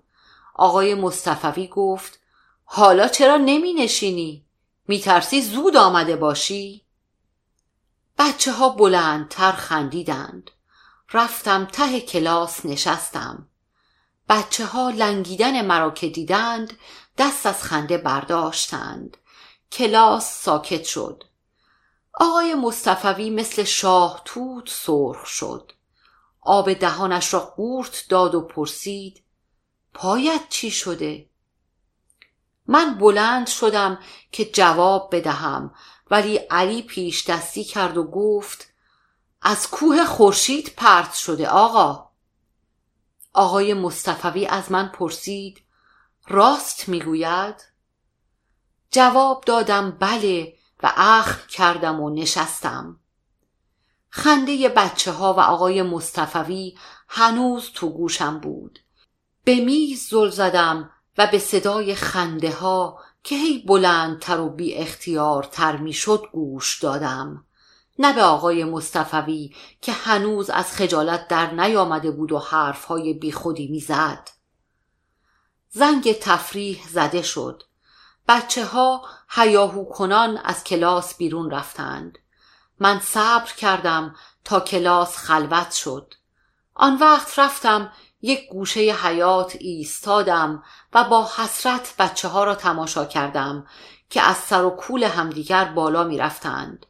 آقای 0.55 0.95
مصطفوی 0.95 1.67
گفت 1.67 2.19
حالا 2.63 3.07
چرا 3.07 3.37
نمی 3.37 3.73
نشینی؟ 3.73 4.45
می 4.87 4.99
ترسی 4.99 5.41
زود 5.41 5.77
آمده 5.77 6.15
باشی؟ 6.15 6.85
بچه 8.17 8.51
ها 8.51 8.69
بلندتر 8.69 9.51
خندیدند. 9.51 10.51
رفتم 11.13 11.65
ته 11.65 12.01
کلاس 12.01 12.65
نشستم. 12.65 13.47
بچه 14.29 14.65
ها 14.65 14.89
لنگیدن 14.89 15.65
مرا 15.65 15.91
که 15.91 16.09
دیدند 16.09 16.77
دست 17.17 17.45
از 17.45 17.63
خنده 17.63 17.97
برداشتند. 17.97 19.17
کلاس 19.75 20.43
ساکت 20.43 20.83
شد. 20.83 21.23
آقای 22.13 22.55
مصطفوی 22.55 23.29
مثل 23.29 23.63
شاه 23.63 24.21
توت 24.25 24.69
سرخ 24.69 25.25
شد. 25.25 25.71
آب 26.41 26.73
دهانش 26.73 27.33
را 27.33 27.39
قورت 27.39 28.05
داد 28.09 28.35
و 28.35 28.41
پرسید 28.41 29.23
پایت 29.93 30.41
چی 30.49 30.71
شده؟ 30.71 31.29
من 32.67 32.97
بلند 32.97 33.47
شدم 33.47 33.99
که 34.31 34.45
جواب 34.45 35.15
بدهم 35.15 35.73
ولی 36.11 36.35
علی 36.37 36.81
پیش 36.81 37.29
دستی 37.29 37.63
کرد 37.63 37.97
و 37.97 38.03
گفت 38.03 38.67
از 39.41 39.69
کوه 39.69 40.05
خورشید 40.05 40.73
پرت 40.77 41.13
شده 41.13 41.47
آقا. 41.47 42.09
آقای 43.33 43.73
مصطفوی 43.73 44.45
از 44.45 44.71
من 44.71 44.87
پرسید 44.87 45.61
راست 46.27 46.89
می‌گوید؟ 46.89 47.74
جواب 48.91 49.43
دادم 49.45 49.91
بله 49.91 50.53
و 50.83 50.93
اخم 50.97 51.47
کردم 51.47 51.99
و 51.99 52.09
نشستم 52.09 52.99
خنده 54.09 54.69
بچه 54.69 55.11
ها 55.11 55.33
و 55.33 55.39
آقای 55.39 55.81
مصطفوی 55.81 56.77
هنوز 57.07 57.71
تو 57.73 57.89
گوشم 57.89 58.39
بود 58.39 58.79
به 59.43 59.55
میز 59.55 60.07
زل 60.09 60.29
زدم 60.29 60.89
و 61.17 61.27
به 61.27 61.39
صدای 61.39 61.95
خنده 61.95 62.51
ها 62.51 62.99
که 63.23 63.35
هی 63.35 63.63
بلندتر 63.67 64.39
و 64.39 64.49
بی 64.49 64.75
اختیار 64.75 65.43
تر 65.43 65.77
می 65.77 65.93
شد 65.93 66.23
گوش 66.33 66.79
دادم 66.79 67.45
نه 67.99 68.13
به 68.13 68.23
آقای 68.23 68.63
مصطفوی 68.63 69.55
که 69.81 69.91
هنوز 69.91 70.49
از 70.49 70.73
خجالت 70.73 71.27
در 71.27 71.53
نیامده 71.53 72.11
بود 72.11 72.31
و 72.31 72.39
حرفهای 72.39 73.13
بی 73.13 73.31
خودی 73.31 73.67
می 73.67 73.79
زد. 73.79 74.29
زنگ 75.69 76.11
تفریح 76.11 76.87
زده 76.89 77.21
شد. 77.21 77.63
بچه 78.27 78.65
ها 78.65 79.05
هیاهو 79.29 79.85
کنان 79.85 80.37
از 80.37 80.63
کلاس 80.63 81.17
بیرون 81.17 81.51
رفتند. 81.51 82.17
من 82.79 82.99
صبر 82.99 83.51
کردم 83.57 84.15
تا 84.43 84.59
کلاس 84.59 85.17
خلوت 85.17 85.71
شد. 85.71 86.13
آن 86.73 86.97
وقت 86.97 87.39
رفتم 87.39 87.91
یک 88.21 88.49
گوشه 88.49 88.79
حیات 88.79 89.55
ایستادم 89.59 90.63
و 90.93 91.03
با 91.03 91.29
حسرت 91.37 91.95
بچه 91.99 92.27
ها 92.27 92.43
را 92.43 92.55
تماشا 92.55 93.05
کردم 93.05 93.67
که 94.09 94.21
از 94.21 94.37
سر 94.37 94.63
و 94.63 94.69
کول 94.69 95.03
همدیگر 95.03 95.65
بالا 95.65 96.03
می 96.03 96.17
رفتند. 96.17 96.85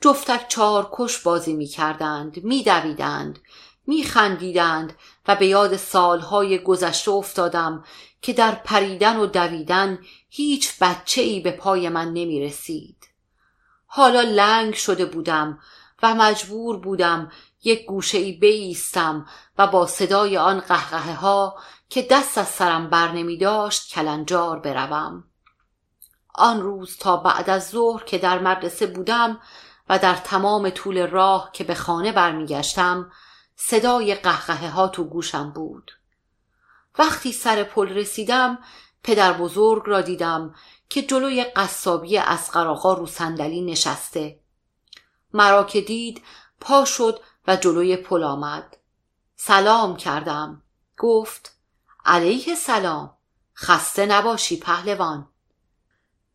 جفتک 0.00 0.48
چارکش 0.48 1.18
بازی 1.18 1.54
می 1.54 1.66
کردند 1.66 2.44
می 2.44 2.62
دویدند 2.62 3.38
می 3.86 4.02
خندیدند 4.02 4.92
و 5.28 5.36
به 5.36 5.46
یاد 5.46 5.76
سالهای 5.76 6.58
گذشته 6.58 7.10
افتادم 7.10 7.84
که 8.22 8.32
در 8.32 8.54
پریدن 8.54 9.16
و 9.16 9.26
دویدن 9.26 9.98
هیچ 10.28 10.78
بچه 10.80 11.20
ای 11.20 11.40
به 11.40 11.50
پای 11.50 11.88
من 11.88 12.08
نمی 12.08 12.40
رسید. 12.40 13.08
حالا 13.86 14.20
لنگ 14.20 14.74
شده 14.74 15.04
بودم 15.04 15.58
و 16.02 16.14
مجبور 16.14 16.76
بودم 16.76 17.32
یک 17.64 17.86
گوشه 17.86 18.18
ای 18.18 18.32
بیستم 18.32 19.26
و 19.58 19.66
با 19.66 19.86
صدای 19.86 20.36
آن 20.36 20.60
قهقه 20.60 21.14
ها 21.14 21.58
که 21.88 22.02
دست 22.02 22.38
از 22.38 22.48
سرم 22.48 22.90
بر 22.90 23.12
نمی 23.12 23.38
داشت 23.38 23.94
کلنجار 23.94 24.58
بروم. 24.58 25.24
آن 26.34 26.62
روز 26.62 26.96
تا 26.96 27.16
بعد 27.16 27.50
از 27.50 27.68
ظهر 27.68 28.04
که 28.04 28.18
در 28.18 28.38
مدرسه 28.38 28.86
بودم 28.86 29.40
و 29.88 29.98
در 29.98 30.14
تمام 30.14 30.70
طول 30.70 31.06
راه 31.06 31.50
که 31.52 31.64
به 31.64 31.74
خانه 31.74 32.12
برمیگشتم 32.12 33.12
صدای 33.56 34.14
قهقه 34.14 34.68
ها 34.70 34.88
تو 34.88 35.04
گوشم 35.04 35.50
بود 35.50 35.97
وقتی 36.98 37.32
سر 37.32 37.64
پل 37.64 37.88
رسیدم 37.88 38.58
پدر 39.02 39.32
بزرگ 39.32 39.82
را 39.86 40.00
دیدم 40.00 40.54
که 40.88 41.02
جلوی 41.02 41.44
قصابی 41.44 42.18
اسقر 42.18 42.96
رو 42.96 43.06
صندلی 43.06 43.62
نشسته. 43.62 44.40
مرا 45.32 45.64
که 45.64 45.80
دید 45.80 46.22
پا 46.60 46.84
شد 46.84 47.20
و 47.46 47.56
جلوی 47.56 47.96
پل 47.96 48.24
آمد. 48.24 48.76
سلام 49.36 49.96
کردم. 49.96 50.62
گفت 50.98 51.56
علیه 52.04 52.54
سلام. 52.54 53.14
خسته 53.56 54.06
نباشی 54.06 54.56
پهلوان. 54.56 55.28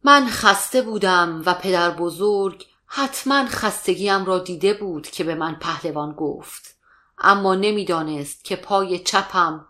من 0.03 0.27
خسته 0.27 0.81
بودم 0.81 1.43
و 1.45 1.53
پدر 1.53 1.91
بزرگ 1.91 2.65
حتما 2.85 3.45
خستگیم 3.45 4.25
را 4.25 4.39
دیده 4.39 4.73
بود 4.73 5.07
که 5.07 5.23
به 5.23 5.35
من 5.35 5.55
پهلوان 5.55 6.13
گفت. 6.13 6.75
اما 7.17 7.55
نمی‌دانست 7.55 8.43
که 8.43 8.55
پای 8.55 8.99
چپم 8.99 9.67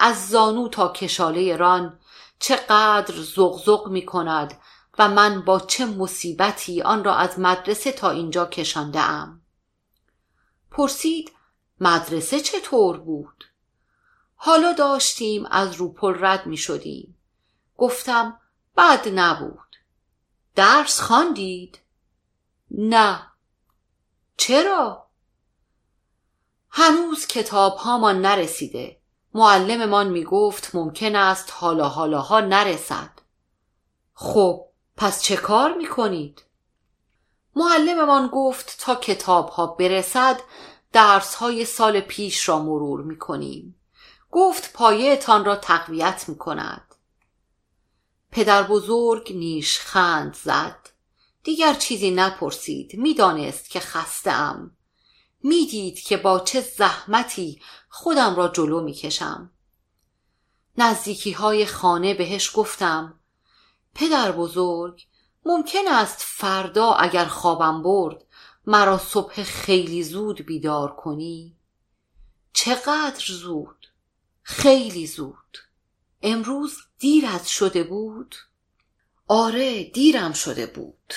از 0.00 0.28
زانو 0.28 0.68
تا 0.68 0.88
کشاله 0.88 1.56
ران 1.56 2.00
چقدر 2.38 3.14
زغزغ 3.14 3.88
می 3.88 4.06
کند 4.06 4.60
و 4.98 5.08
من 5.08 5.44
با 5.44 5.60
چه 5.60 5.86
مصیبتی 5.86 6.82
آن 6.82 7.04
را 7.04 7.14
از 7.14 7.38
مدرسه 7.38 7.92
تا 7.92 8.10
اینجا 8.10 8.46
کشانده 8.46 9.00
ام 9.00 9.42
پرسید 10.70 11.32
مدرسه 11.80 12.40
چطور 12.40 12.96
بود؟ 12.96 13.44
حالا 14.34 14.72
داشتیم 14.72 15.46
از 15.46 15.74
روپل 15.74 16.14
رد 16.24 16.46
می 16.46 16.56
شدیم 16.56 17.18
گفتم 17.76 18.40
بد 18.76 19.08
نبود 19.14 19.76
درس 20.54 21.00
خواندید؟ 21.00 21.78
نه 22.70 23.26
چرا؟ 24.36 25.06
هنوز 26.70 27.26
کتاب 27.26 27.76
هامان 27.76 28.20
نرسیده 28.20 28.99
معلممان 29.34 30.08
می 30.08 30.24
گفت 30.24 30.74
ممکن 30.74 31.16
است 31.16 31.52
حالا 31.52 31.88
حالاها 31.88 32.40
نرسد 32.40 33.10
خب 34.14 34.66
پس 34.96 35.22
چه 35.22 35.36
کار 35.36 35.74
می 35.74 35.86
کنید؟ 35.86 36.42
معلممان 37.56 38.26
گفت 38.32 38.76
تا 38.80 38.94
کتاب 38.94 39.48
ها 39.48 39.66
برسد 39.66 40.40
درس 40.92 41.34
های 41.34 41.64
سال 41.64 42.00
پیش 42.00 42.48
را 42.48 42.58
مرور 42.58 43.02
می 43.02 43.18
کنیم. 43.18 43.76
گفت 44.30 44.72
پایهتان 44.72 45.44
را 45.44 45.56
تقویت 45.56 46.24
می 46.28 46.38
کند. 46.38 46.94
پدر 48.30 48.62
بزرگ 48.62 49.32
نیش 49.36 49.78
خند 49.78 50.34
زد. 50.34 50.88
دیگر 51.44 51.74
چیزی 51.74 52.10
نپرسید. 52.10 52.94
می‌دانست 52.94 53.70
که 53.70 53.80
خسته 53.80 54.30
ام. 54.30 54.76
می‌دید 55.42 56.00
که 56.00 56.16
با 56.16 56.40
چه 56.40 56.60
زحمتی 56.60 57.62
خودم 57.92 58.36
را 58.36 58.48
جلو 58.48 58.80
می‌کشم. 58.80 59.50
نزدیکی 60.78 61.32
های 61.32 61.66
خانه 61.66 62.14
بهش 62.14 62.50
گفتم 62.54 63.20
پدر 63.94 64.32
بزرگ 64.32 65.06
ممکن 65.44 65.88
است 65.88 66.18
فردا 66.20 66.92
اگر 66.92 67.24
خوابم 67.24 67.82
برد 67.82 68.24
مرا 68.66 68.98
صبح 68.98 69.42
خیلی 69.42 70.02
زود 70.02 70.40
بیدار 70.46 70.96
کنی؟ 70.96 71.56
چقدر 72.52 73.24
زود؟ 73.26 73.86
خیلی 74.42 75.06
زود. 75.06 75.58
امروز 76.22 76.76
دیرت 76.98 77.46
شده 77.46 77.82
بود؟ 77.82 78.34
آره 79.26 79.84
دیرم 79.84 80.32
شده 80.32 80.66
بود. 80.66 81.14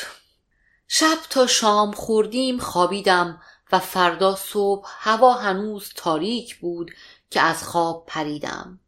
شب 0.88 1.18
تا 1.30 1.48
شام 1.48 1.92
خوردیم 1.92 2.60
خوابیدم 2.60 3.42
و 3.74 3.80
فردا 3.80 4.36
صبح 4.36 4.90
هوا 4.90 5.34
هنوز 5.34 5.92
تاریک 5.96 6.60
بود 6.60 6.92
که 7.30 7.42
از 7.42 7.64
خواب 7.64 8.06
پریدم 8.08 8.80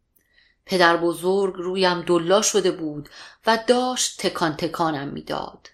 پدر 0.66 0.98
بزرگ 0.98 1.54
رویم 1.56 2.02
دلا 2.02 2.42
شده 2.42 2.72
بود 2.72 3.10
و 3.48 3.60
داشت 3.68 4.22
تکان 4.22 4.56
تکانم 4.56 5.08
می‌داد. 5.08 5.70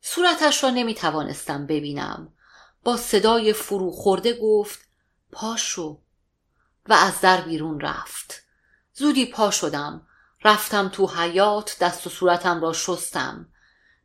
صورتش 0.00 0.64
را 0.64 0.70
نمی 0.70 0.94
توانستم 0.94 1.66
ببینم. 1.66 2.32
با 2.84 2.96
صدای 2.96 3.52
فرو 3.52 3.90
خورده 3.90 4.38
گفت 4.42 4.80
پاشو 5.32 6.00
و 6.88 6.92
از 6.92 7.20
در 7.20 7.40
بیرون 7.40 7.80
رفت. 7.80 8.42
زودی 8.94 9.26
پا 9.26 9.50
شدم. 9.50 10.06
رفتم 10.44 10.88
تو 10.88 11.06
حیات 11.06 11.76
دست 11.80 12.06
و 12.06 12.10
صورتم 12.10 12.60
را 12.60 12.72
شستم. 12.72 13.48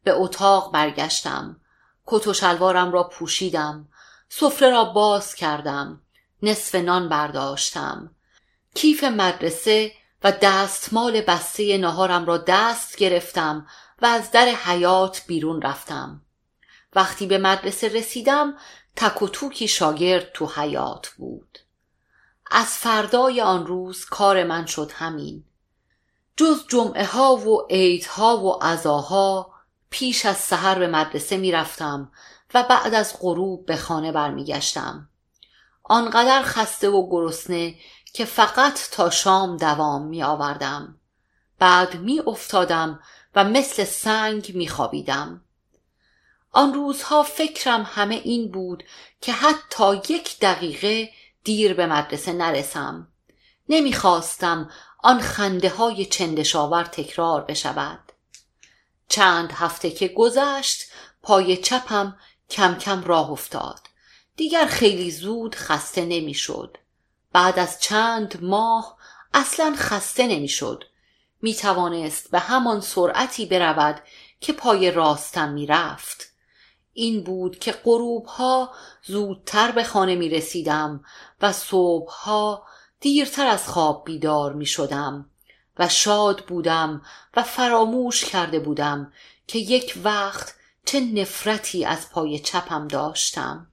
به 0.04 0.12
اتاق 0.12 0.72
برگشتم. 0.72 1.62
کت 2.06 2.28
و 2.28 2.34
شلوارم 2.34 2.92
را 2.92 3.04
پوشیدم. 3.04 3.88
سفره 4.30 4.70
را 4.70 4.84
باز 4.86 5.36
کردم. 5.36 6.02
نصف 6.44 6.76
نان 6.76 7.10
برداشتم. 7.10 8.16
کیف 8.76 9.04
مدرسه 9.04 9.92
و 10.24 10.32
دستمال 10.32 11.22
بسته 11.22 11.78
نهارم 11.78 12.26
را 12.26 12.38
دست 12.38 12.98
گرفتم 12.98 13.68
و 14.02 14.06
از 14.06 14.32
در 14.32 14.46
حیات 14.46 15.24
بیرون 15.28 15.62
رفتم 15.62 16.22
وقتی 16.96 17.26
به 17.28 17.38
مدرسه 17.38 17.88
رسیدم 17.88 18.58
تک 18.96 19.22
و 19.22 19.28
توکی 19.28 19.68
شاگرد 19.68 20.32
تو 20.34 20.52
حیات 20.56 21.08
بود 21.08 21.60
از 22.52 22.68
فردای 22.68 23.42
آن 23.42 23.68
روز 23.68 24.06
کار 24.06 24.44
من 24.44 24.66
شد 24.66 24.92
همین 24.96 25.44
جز 26.38 26.68
جمعه 26.68 27.06
ها 27.06 27.36
و 27.36 27.68
عیدها 27.70 28.38
و 28.38 28.64
عزاها 28.64 29.54
پیش 29.90 30.26
از 30.26 30.38
سحر 30.38 30.80
به 30.80 30.88
مدرسه 30.88 31.38
می 31.38 31.52
رفتم 31.52 32.12
و 32.56 32.64
بعد 32.64 32.94
از 32.94 33.16
غروب 33.20 33.66
به 33.66 33.76
خانه 33.76 34.12
برمیگشتم 34.12 35.10
آنقدر 35.84 36.42
خسته 36.44 36.90
و 36.90 37.10
گرسنه 37.10 37.76
که 38.14 38.26
فقط 38.26 38.90
تا 38.92 39.10
شام 39.10 39.58
دوام 39.58 40.08
می 40.08 40.24
آوردم. 40.24 41.00
بعد 41.60 41.96
می 41.96 42.20
افتادم 42.20 43.00
و 43.36 43.44
مثل 43.44 43.84
سنگ 43.84 44.52
می 44.56 44.68
خوابیدم. 44.68 45.42
آن 46.52 46.74
روزها 46.74 47.24
فکرم 47.24 47.84
همه 47.90 48.16
این 48.16 48.52
بود 48.52 48.84
که 49.22 49.34
حتی 49.34 49.96
یک 49.96 50.40
دقیقه 50.40 51.10
دیر 51.44 51.74
به 51.74 51.86
مدرسه 51.86 52.34
نرسم. 52.34 53.08
نمی‌خواستم 53.70 54.70
آن 55.04 55.20
خنده 55.20 55.70
های 55.70 56.06
چندشاور 56.06 56.84
تکرار 56.84 57.42
بشود. 57.42 58.12
چند 59.08 59.52
هفته 59.52 59.92
که 59.92 60.08
گذشت 60.08 60.92
پای 61.24 61.58
چپم 61.58 62.18
کم 62.50 62.76
کم 62.76 63.04
راه 63.04 63.32
افتاد. 63.32 63.80
دیگر 64.36 64.66
خیلی 64.66 65.12
زود 65.12 65.56
خسته 65.56 66.06
نمی‌شد. 66.06 66.78
بعد 67.34 67.60
از 67.60 67.82
چند 67.82 68.44
ماه 68.44 68.98
اصلا 69.34 69.76
خسته 69.78 70.28
نمی‌شد. 70.28 70.84
می 71.42 71.56
توانست 71.56 72.32
به 72.32 72.40
همان 72.40 72.82
سرعتی 72.82 73.46
برود 73.46 74.02
که 74.40 74.54
پای 74.54 74.92
راستم 74.92 75.50
می 75.50 75.66
رفت. 75.66 76.30
این 76.94 77.24
بود 77.24 77.60
که 77.60 77.72
غروب 77.72 78.26
ها 78.26 78.74
زودتر 79.04 79.72
به 79.72 79.84
خانه 79.84 80.16
می 80.16 80.30
رسیدم 80.30 81.04
و 81.42 81.54
صبح 81.54 82.12
ها 82.12 82.66
دیرتر 83.00 83.48
از 83.48 83.68
خواب 83.68 84.06
بیدار 84.06 84.54
می 84.54 84.66
شدم 84.66 85.30
و 85.80 85.90
شاد 85.90 86.46
بودم 86.46 87.02
و 87.36 87.44
فراموش 87.44 88.26
کرده 88.26 88.60
بودم 88.60 89.14
که 89.48 89.60
یک 89.60 90.00
وقت 90.04 90.56
چه 90.86 91.00
نفرتی 91.00 91.86
از 91.86 92.10
پای 92.10 92.40
چپم 92.40 92.88
داشتم. 92.88 93.68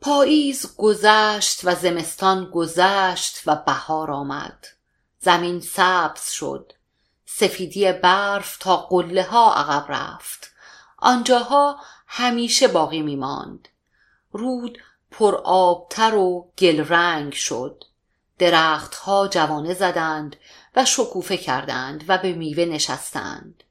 پاییز 0.00 0.76
گذشت 0.76 1.60
و 1.64 1.74
زمستان 1.74 2.50
گذشت 2.50 3.42
و 3.46 3.56
بهار 3.66 4.10
آمد 4.10 4.66
زمین 5.18 5.60
سبز 5.60 6.30
شد 6.30 6.72
سفیدی 7.38 7.92
برف 7.92 8.56
تا 8.58 8.76
قله 8.76 9.22
ها 9.22 9.54
عقب 9.54 9.92
رفت. 9.92 10.50
آنجاها 10.98 11.80
همیشه 12.06 12.68
باقی 12.68 13.02
می 13.02 13.16
ماند 13.16 13.68
رود 14.32 14.78
پر 15.10 15.34
آبتر 15.44 16.14
و 16.14 16.52
گل 16.58 16.84
رنگ 16.88 17.32
شد. 17.32 17.84
درختها 18.38 19.28
جوانه 19.28 19.74
زدند 19.74 20.36
و 20.76 20.84
شکوفه 20.84 21.36
کردند 21.36 22.04
و 22.08 22.18
به 22.18 22.32
میوه 22.32 22.64
نشستند. 22.64 23.64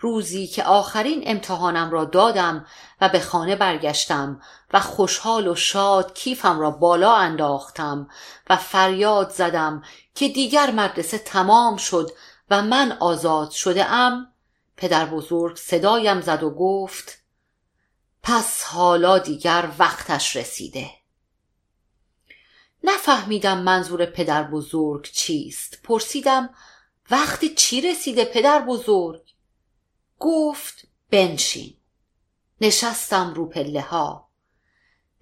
روزی 0.00 0.46
که 0.46 0.64
آخرین 0.64 1.22
امتحانم 1.26 1.90
را 1.90 2.04
دادم 2.04 2.66
و 3.00 3.08
به 3.08 3.20
خانه 3.20 3.56
برگشتم 3.56 4.40
و 4.72 4.80
خوشحال 4.80 5.48
و 5.48 5.54
شاد 5.54 6.14
کیفم 6.14 6.60
را 6.60 6.70
بالا 6.70 7.14
انداختم 7.14 8.08
و 8.50 8.56
فریاد 8.56 9.30
زدم 9.30 9.82
که 10.14 10.28
دیگر 10.28 10.70
مدرسه 10.70 11.18
تمام 11.18 11.76
شد 11.76 12.10
و 12.50 12.62
من 12.62 12.92
آزاد 12.92 13.50
شده 13.50 13.84
ام 13.84 14.32
پدر 14.76 15.06
بزرگ 15.06 15.56
صدایم 15.56 16.20
زد 16.20 16.42
و 16.42 16.50
گفت 16.50 17.18
پس 18.22 18.62
حالا 18.62 19.18
دیگر 19.18 19.70
وقتش 19.78 20.36
رسیده. 20.36 20.90
نفهمیدم 22.84 23.58
منظور 23.58 24.06
پدر 24.06 24.42
بزرگ 24.42 25.10
چیست. 25.12 25.82
پرسیدم 25.82 26.50
وقت 27.10 27.44
چی 27.54 27.80
رسیده 27.80 28.24
پدر 28.24 28.60
بزرگ؟ 28.60 29.22
گفت 30.18 30.88
بنشین. 31.10 31.76
نشستم 32.60 33.34
رو 33.34 33.46
پله 33.46 33.80
ها. 33.80 34.28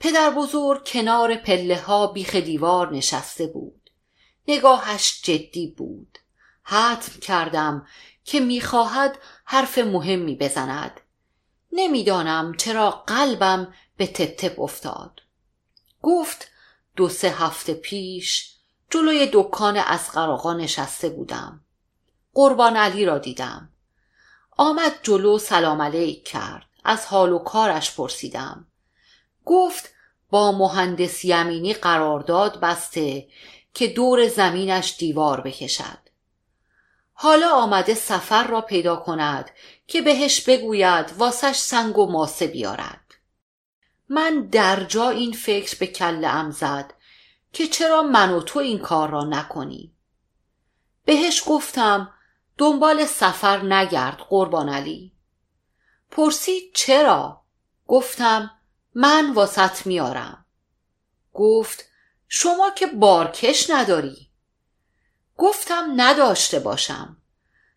پدر 0.01 0.31
بزرگ 0.31 0.89
کنار 0.89 1.35
پله 1.35 1.81
ها 1.81 2.07
بیخ 2.07 2.37
دیوار 2.37 2.93
نشسته 2.93 3.47
بود. 3.47 3.91
نگاهش 4.49 5.21
جدی 5.23 5.67
بود. 5.67 6.19
حتم 6.69 7.21
کردم 7.21 7.87
که 8.25 8.41
می‌خواهد 8.41 9.19
حرف 9.45 9.79
مهمی 9.79 10.37
بزند. 10.37 11.01
نمی‌دانم 11.73 12.55
چرا 12.57 12.91
قلبم 12.91 13.75
به 13.97 14.07
تپ 14.07 14.61
افتاد. 14.61 15.23
گفت 16.03 16.49
دو 16.97 17.09
سه 17.09 17.31
هفته 17.31 17.75
پیش 17.75 18.55
جلوی 18.91 19.31
دکان 19.33 19.77
از 19.77 20.11
آقا 20.17 20.53
نشسته 20.55 21.09
بودم. 21.09 21.61
قربان 22.35 22.77
علی 22.77 23.05
را 23.05 23.19
دیدم. 23.19 23.69
آمد 24.57 24.93
جلو 25.03 25.39
سلام 25.39 25.83
علیک 25.83 26.25
کرد. 26.25 26.67
از 26.85 27.07
حال 27.07 27.33
و 27.33 27.39
کارش 27.39 27.97
پرسیدم. 27.97 28.67
گفت 29.45 29.91
با 30.31 30.53
مهندس 30.53 31.25
یمینی 31.25 31.75
قرارداد 31.75 32.61
بسته 32.61 33.29
که 33.75 33.87
دور 33.87 34.29
زمینش 34.29 34.97
دیوار 34.99 35.41
بکشد. 35.41 36.06
حالا 37.19 37.51
آمده 37.51 37.95
سفر 37.95 38.47
را 38.47 38.61
پیدا 38.61 38.97
کند 38.97 39.51
که 39.87 40.03
بهش 40.03 40.41
بگوید 40.41 41.13
واسش 41.19 41.57
سنگ 41.57 41.99
و 41.99 42.07
ماسه 42.07 42.47
بیارد. 42.47 43.15
من 44.09 44.41
در 44.41 44.85
جا 44.85 45.11
این 45.11 45.33
فکر 45.33 45.79
به 45.79 45.87
کله 45.87 46.29
ام 46.29 46.51
زد 46.51 46.95
که 47.53 47.67
چرا 47.67 48.03
من 48.03 48.33
و 48.33 48.41
تو 48.41 48.59
این 48.59 48.79
کار 48.79 49.11
را 49.11 49.25
نکنی؟ 49.25 49.93
بهش 51.05 51.43
گفتم 51.47 52.15
دنبال 52.59 53.05
سفر 53.05 53.63
نگرد 53.63 54.19
قربان 54.29 54.69
علی. 54.69 55.13
پرسید 56.11 56.71
چرا؟ 56.75 57.43
گفتم 57.87 58.51
من 58.95 59.33
واسط 59.33 59.87
میارم. 59.87 60.47
گفت 61.35 61.85
شما 62.29 62.71
که 62.71 62.87
بارکش 62.87 63.71
نداری. 63.71 64.26
گفتم 65.39 65.93
نداشته 65.97 66.59
باشم. 66.59 67.17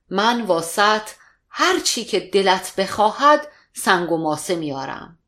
من 0.10 0.42
واسط 0.42 1.10
هر 1.50 1.80
چی 1.80 2.06
که 2.06 2.20
دلت 2.20 2.76
بخواهد 2.76 3.48
سنگ 3.74 4.12
و 4.12 4.18
ماسه 4.18 4.56
میارم. 4.56 5.20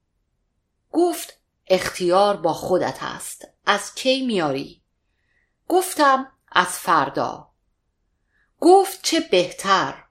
گفت 0.91 1.33
اختیار 1.67 2.37
با 2.37 2.53
خودت 2.53 2.97
است. 3.01 3.47
از 3.65 3.95
کی 3.95 4.25
میاری؟ 4.25 4.81
گفتم 5.67 6.31
از 6.51 6.67
فردا. 6.67 7.49
گفت 8.59 8.99
چه 9.01 9.19
بهتر. 9.19 10.03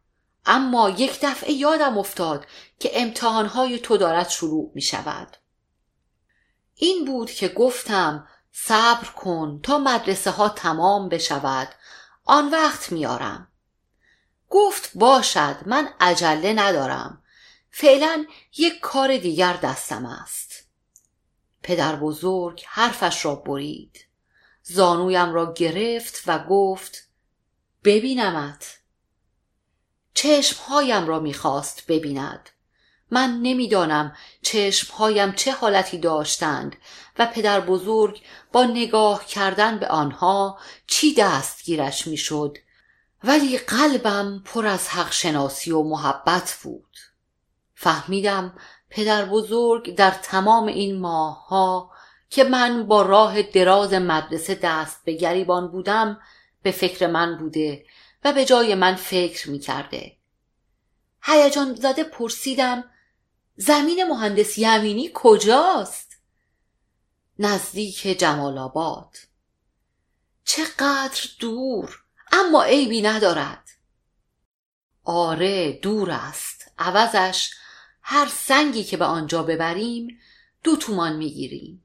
اما 0.47 0.91
یک 0.91 1.19
دفعه 1.23 1.53
یادم 1.53 1.99
افتاد 1.99 2.47
که 2.79 2.91
امتحانهای 2.95 3.79
تو 3.79 3.97
دارد 3.97 4.29
شروع 4.29 4.73
می 4.75 4.83
شود 4.83 5.37
این 6.75 7.05
بود 7.05 7.31
که 7.31 7.49
گفتم 7.49 8.29
صبر 8.53 9.09
کن 9.09 9.61
تا 9.63 9.79
مدرسه 9.79 10.31
ها 10.31 10.49
تمام 10.49 11.09
بشود. 11.09 11.69
آن 12.25 12.51
وقت 12.51 12.93
میارم. 12.93 13.49
گفت 14.49 14.91
باشد 14.95 15.57
من 15.67 15.89
عجله 16.01 16.53
ندارم. 16.53 17.23
فعلا 17.71 18.27
یک 18.57 18.81
کار 18.81 19.17
دیگر 19.17 19.53
دستم 19.53 20.07
است. 20.07 20.65
پدر 21.63 21.97
بزرگ 21.97 22.63
حرفش 22.67 23.25
را 23.25 23.35
برید. 23.35 24.07
زانویم 24.63 25.33
را 25.33 25.53
گرفت 25.53 26.23
و 26.27 26.39
گفت 26.39 27.09
ببینمت. 27.85 28.79
چشمهایم 30.15 31.07
را 31.07 31.21
می‌خواست 31.21 31.87
ببیند. 31.87 32.51
من 33.11 33.39
نمی‌دانم 33.43 34.17
چشمهایم 34.43 35.33
چه 35.33 35.53
حالتی 35.53 35.99
داشتند 35.99 36.77
و 37.19 37.27
پدر 37.27 37.61
بزرگ 37.61 38.23
با 38.53 38.65
نگاه 38.65 39.27
کردن 39.27 39.79
به 39.79 39.89
آنها 39.89 40.59
چی 40.87 41.15
دستگیرش 41.15 42.07
می‌شد. 42.07 42.59
ولی 43.25 43.59
قلبم 43.59 44.43
پر 44.45 44.67
از 44.67 44.89
حق 44.89 45.13
شناسی 45.13 45.71
و 45.71 45.83
محبت 45.83 46.59
بود. 46.63 46.97
فهمیدم 47.75 48.53
پدر 48.91 49.25
بزرگ 49.25 49.95
در 49.95 50.11
تمام 50.11 50.67
این 50.67 51.01
ماه 51.01 51.49
ها 51.49 51.91
که 52.31 52.45
من 52.45 52.87
با 52.87 53.03
راه 53.03 53.43
دراز 53.43 53.95
مدرسه 53.95 54.55
دست 54.55 55.05
به 55.05 55.13
گریبان 55.13 55.69
بودم 55.69 56.21
به 56.63 56.71
فکر 56.71 57.07
من 57.07 57.39
بوده 57.39 57.85
و 58.25 58.33
به 58.33 58.45
جای 58.45 58.75
من 58.75 58.95
فکر 58.95 59.51
می 59.51 59.59
کرده 59.59 60.17
هیجان 61.23 61.75
زده 61.75 62.05
پرسیدم 62.05 62.85
زمین 63.63 64.05
مهندس 64.05 64.59
یمینی 64.59 65.11
کجاست؟ 65.15 66.17
نزدیک 67.39 68.03
جمال 68.03 68.59
آباد. 68.59 69.17
چقدر 70.45 71.21
دور 71.39 72.03
اما 72.33 72.63
عیبی 72.63 73.03
ندارد. 73.03 73.69
آره 75.05 75.73
دور 75.73 76.11
است. 76.11 76.71
عوضش 76.79 77.51
هر 78.03 78.29
سنگی 78.29 78.85
که 78.85 78.97
به 78.97 79.05
آنجا 79.05 79.43
ببریم 79.43 80.21
دو 80.65 80.77
تومان 80.77 81.17
می‌گیریم. 81.17 81.85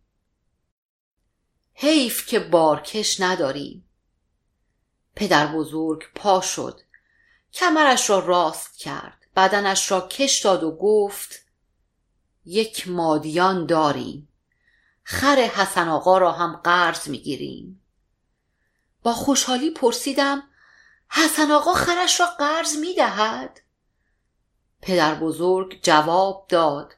حیف 1.74 2.26
که 2.26 2.40
بارکش 2.40 3.22
نداریم. 3.22 3.90
پدر 5.16 5.48
بزرگ 5.48 6.04
پا 6.16 6.42
شد. 6.42 6.82
کمرش 7.54 8.10
را 8.10 8.20
راست 8.20 8.78
کرد. 8.78 9.26
بدنش 9.36 9.92
را 9.92 10.08
کش 10.08 10.40
داد 10.40 10.64
و 10.64 10.72
گفت 10.72 11.45
یک 12.46 12.88
مادیان 12.88 13.66
داریم. 13.66 14.28
خر 15.04 15.36
حسن 15.36 15.88
آقا 15.88 16.18
را 16.18 16.32
هم 16.32 16.56
قرض 16.56 17.08
می‌گیریم. 17.08 17.82
با 19.04 19.14
خوشحالی 19.14 19.72
پرسیدم 19.72 20.44
حسن 21.10 21.52
آقا 21.52 21.74
خرش 21.74 22.20
را 22.20 22.26
قرض 22.26 22.78
می‌دهد؟ 22.78 23.62
پدر 24.82 25.16
بزرگ 25.16 25.80
جواب 25.84 26.46
داد 26.50 26.94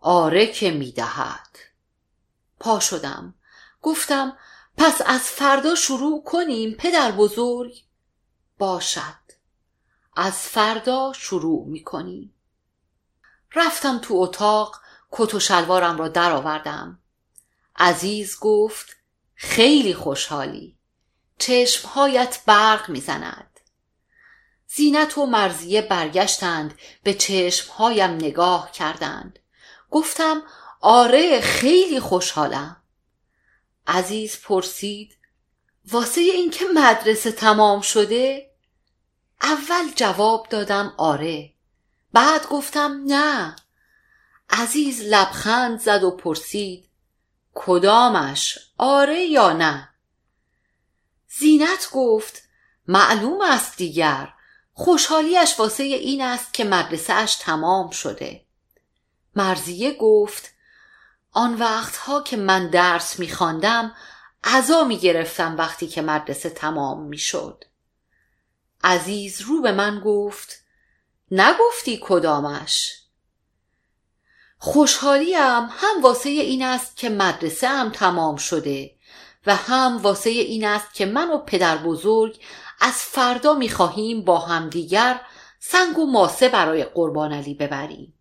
آره 0.00 0.46
که 0.46 0.70
می‌دهد. 0.70 1.58
پا 2.60 2.80
شدم. 2.80 3.34
گفتم 3.82 4.36
پس 4.76 5.00
از 5.06 5.20
فردا 5.20 5.74
شروع 5.74 6.24
کنیم 6.24 6.74
پدر 6.78 7.12
بزرگ؟ 7.12 7.84
باشد. 8.58 9.24
از 10.16 10.32
فردا 10.32 11.12
شروع 11.16 11.66
می‌کنیم. 11.66 12.33
رفتم 13.54 13.98
تو 13.98 14.14
اتاق 14.14 14.80
کت 15.10 15.34
و 15.34 15.40
شلوارم 15.40 15.98
را 15.98 16.08
درآوردم. 16.08 16.98
عزیز 17.76 18.38
گفت 18.40 18.96
خیلی 19.34 19.94
خوشحالی. 19.94 20.78
چشمهایت 21.38 22.40
برق 22.46 22.90
می‌زند. 22.90 23.60
زینت 24.66 25.18
و 25.18 25.26
مرزیه 25.26 25.82
برگشتند 25.82 26.78
به 27.02 27.14
چشمهایم 27.14 28.10
نگاه 28.10 28.72
کردند. 28.72 29.38
گفتم 29.90 30.42
آره 30.80 31.40
خیلی 31.40 32.00
خوشحالم. 32.00 32.76
عزیز 33.86 34.40
پرسید 34.40 35.18
واسه 35.90 36.20
اینکه 36.20 36.64
مدرسه 36.74 37.32
تمام 37.32 37.80
شده؟ 37.80 38.50
اول 39.42 39.92
جواب 39.96 40.48
دادم 40.48 40.94
آره. 40.96 41.53
بعد 42.14 42.48
گفتم 42.48 43.00
نه. 43.06 43.56
عزیز 44.50 45.00
لبخند 45.02 45.80
زد 45.80 46.04
و 46.04 46.10
پرسید 46.10 46.88
کدامش 47.54 48.58
آره 48.78 49.20
یا 49.20 49.52
نه؟ 49.52 49.88
زینت 51.38 51.88
گفت 51.92 52.42
معلوم 52.88 53.40
است 53.40 53.76
دیگر. 53.76 54.32
خوشحالیش 54.72 55.60
واسه 55.60 55.82
این 55.82 56.22
است 56.22 56.54
که 56.54 56.64
مدرسه 56.64 57.12
اش 57.12 57.34
تمام 57.36 57.90
شده. 57.90 58.44
مرزیه 59.36 59.94
گفت 59.94 60.50
آن 61.32 61.54
وقتها 61.54 62.22
که 62.22 62.36
من 62.36 62.70
درس 62.70 63.18
میخواندم 63.18 63.94
عذا 64.44 64.84
می‌گرفتم 64.84 65.56
وقتی 65.56 65.86
که 65.86 66.02
مدرسه 66.02 66.50
تمام 66.50 67.02
می‌شد. 67.02 67.64
عزیز 68.84 69.40
رو 69.40 69.62
به 69.62 69.72
من 69.72 70.00
گفت 70.00 70.63
نگفتی 71.30 72.00
کدامش 72.02 72.92
خوشحالیم 74.58 75.68
هم 75.70 76.02
واسه 76.02 76.28
این 76.28 76.64
است 76.64 76.96
که 76.96 77.08
مدرسه 77.08 77.68
هم 77.68 77.90
تمام 77.90 78.36
شده 78.36 78.94
و 79.46 79.56
هم 79.56 79.96
واسه 80.02 80.30
این 80.30 80.64
است 80.64 80.94
که 80.94 81.06
من 81.06 81.30
و 81.30 81.38
پدر 81.38 81.76
بزرگ 81.76 82.40
از 82.80 82.94
فردا 82.94 83.54
می‌خواهیم 83.54 84.24
با 84.24 84.38
همدیگر 84.38 85.20
سنگ 85.58 85.98
و 85.98 86.06
ماسه 86.06 86.48
برای 86.48 86.84
قربان 86.84 87.32
علی 87.32 87.54
ببریم 87.54 88.14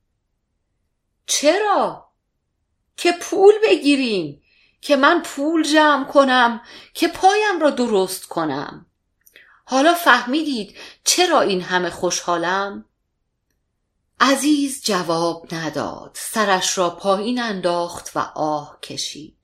چرا؟ 1.25 2.09
که 2.97 3.11
پول 3.11 3.53
بگیریم 3.63 4.41
که 4.81 4.95
من 4.95 5.21
پول 5.21 5.63
جمع 5.63 6.05
کنم 6.05 6.61
که 6.93 7.07
پایم 7.07 7.59
را 7.61 7.69
درست 7.69 8.25
کنم 8.25 8.85
حالا 9.65 9.93
فهمیدید 9.93 10.77
چرا 11.03 11.41
این 11.41 11.61
همه 11.61 11.89
خوشحالم؟ 11.89 12.85
عزیز 14.19 14.83
جواب 14.83 15.55
نداد. 15.55 16.11
سرش 16.13 16.77
را 16.77 16.89
پایین 16.89 17.41
انداخت 17.41 18.11
و 18.15 18.19
آه 18.35 18.79
کشید. 18.81 19.37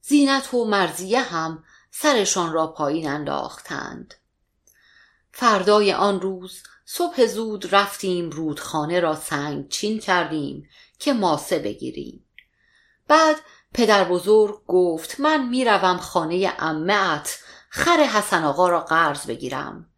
زینت 0.00 0.54
و 0.54 0.64
مرزیه 0.64 1.20
هم 1.20 1.64
سرشان 1.90 2.52
را 2.52 2.66
پایین 2.66 3.08
انداختند. 3.08 4.14
فردای 5.32 5.92
آن 5.92 6.20
روز 6.20 6.62
صبح 6.84 7.26
زود 7.26 7.74
رفتیم 7.74 8.30
رودخانه 8.30 9.00
را 9.00 9.14
سنگ 9.14 9.68
چین 9.68 9.98
کردیم 9.98 10.68
که 10.98 11.12
ماسه 11.12 11.58
بگیریم. 11.58 12.24
بعد 13.08 13.36
پدر 13.74 14.04
بزرگ 14.04 14.66
گفت 14.66 15.20
من 15.20 15.48
می‌روم 15.48 15.96
خانه 15.96 16.52
امت 16.58 17.38
خر 17.68 18.00
حسن 18.00 18.44
آقا 18.44 18.68
را 18.68 18.80
قرض 18.80 19.26
بگیرم. 19.26 19.90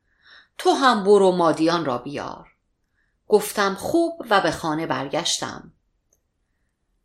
تو 0.59 0.71
هم 0.71 1.05
برو 1.05 1.33
مادیان 1.33 1.85
را 1.85 1.99
بیار. 1.99 2.56
گفتم 3.29 3.75
خوب 3.75 4.27
و 4.31 4.41
به 4.41 4.51
خانه 4.51 4.87
برگشتم. 4.87 5.73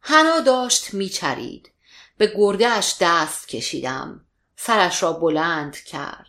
هنا 0.02 0.40
داشت 0.40 0.94
میچرید. 0.94 1.72
به 2.18 2.34
گردهش 2.38 2.96
دست 3.00 3.48
کشیدم. 3.48 4.26
سرش 4.56 5.04
را 5.04 5.14
بلند 5.14 5.76
کرد. 5.78 6.28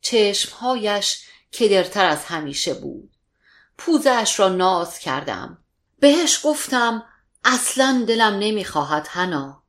چشمهایش 0.00 1.24
کدرتر 1.52 2.04
از 2.04 2.24
همیشه 2.24 2.74
بود. 2.74 3.10
پوزش 3.78 4.34
را 4.38 4.48
ناز 4.48 4.98
کردم. 4.98 5.58
بهش 6.00 6.40
گفتم 6.44 7.04
اصلا 7.44 8.04
دلم 8.08 8.38
نمی‌خواهد 8.38 9.08
هنا 9.10 9.62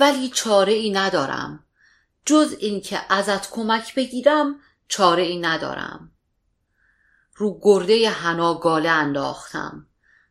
ولی 0.00 0.28
چاره 0.28 0.72
ای 0.72 0.90
ندارم. 0.90 1.64
جز 2.26 2.56
اینکه 2.58 3.00
ازت 3.08 3.50
کمک 3.50 3.94
بگیرم 3.94 4.60
چاره 4.88 5.22
ای 5.22 5.38
ندارم. 5.38 6.12
رو 7.40 7.58
گرده 7.62 8.10
هنا 8.10 8.54
گاله 8.54 8.88
انداختم. 8.88 9.86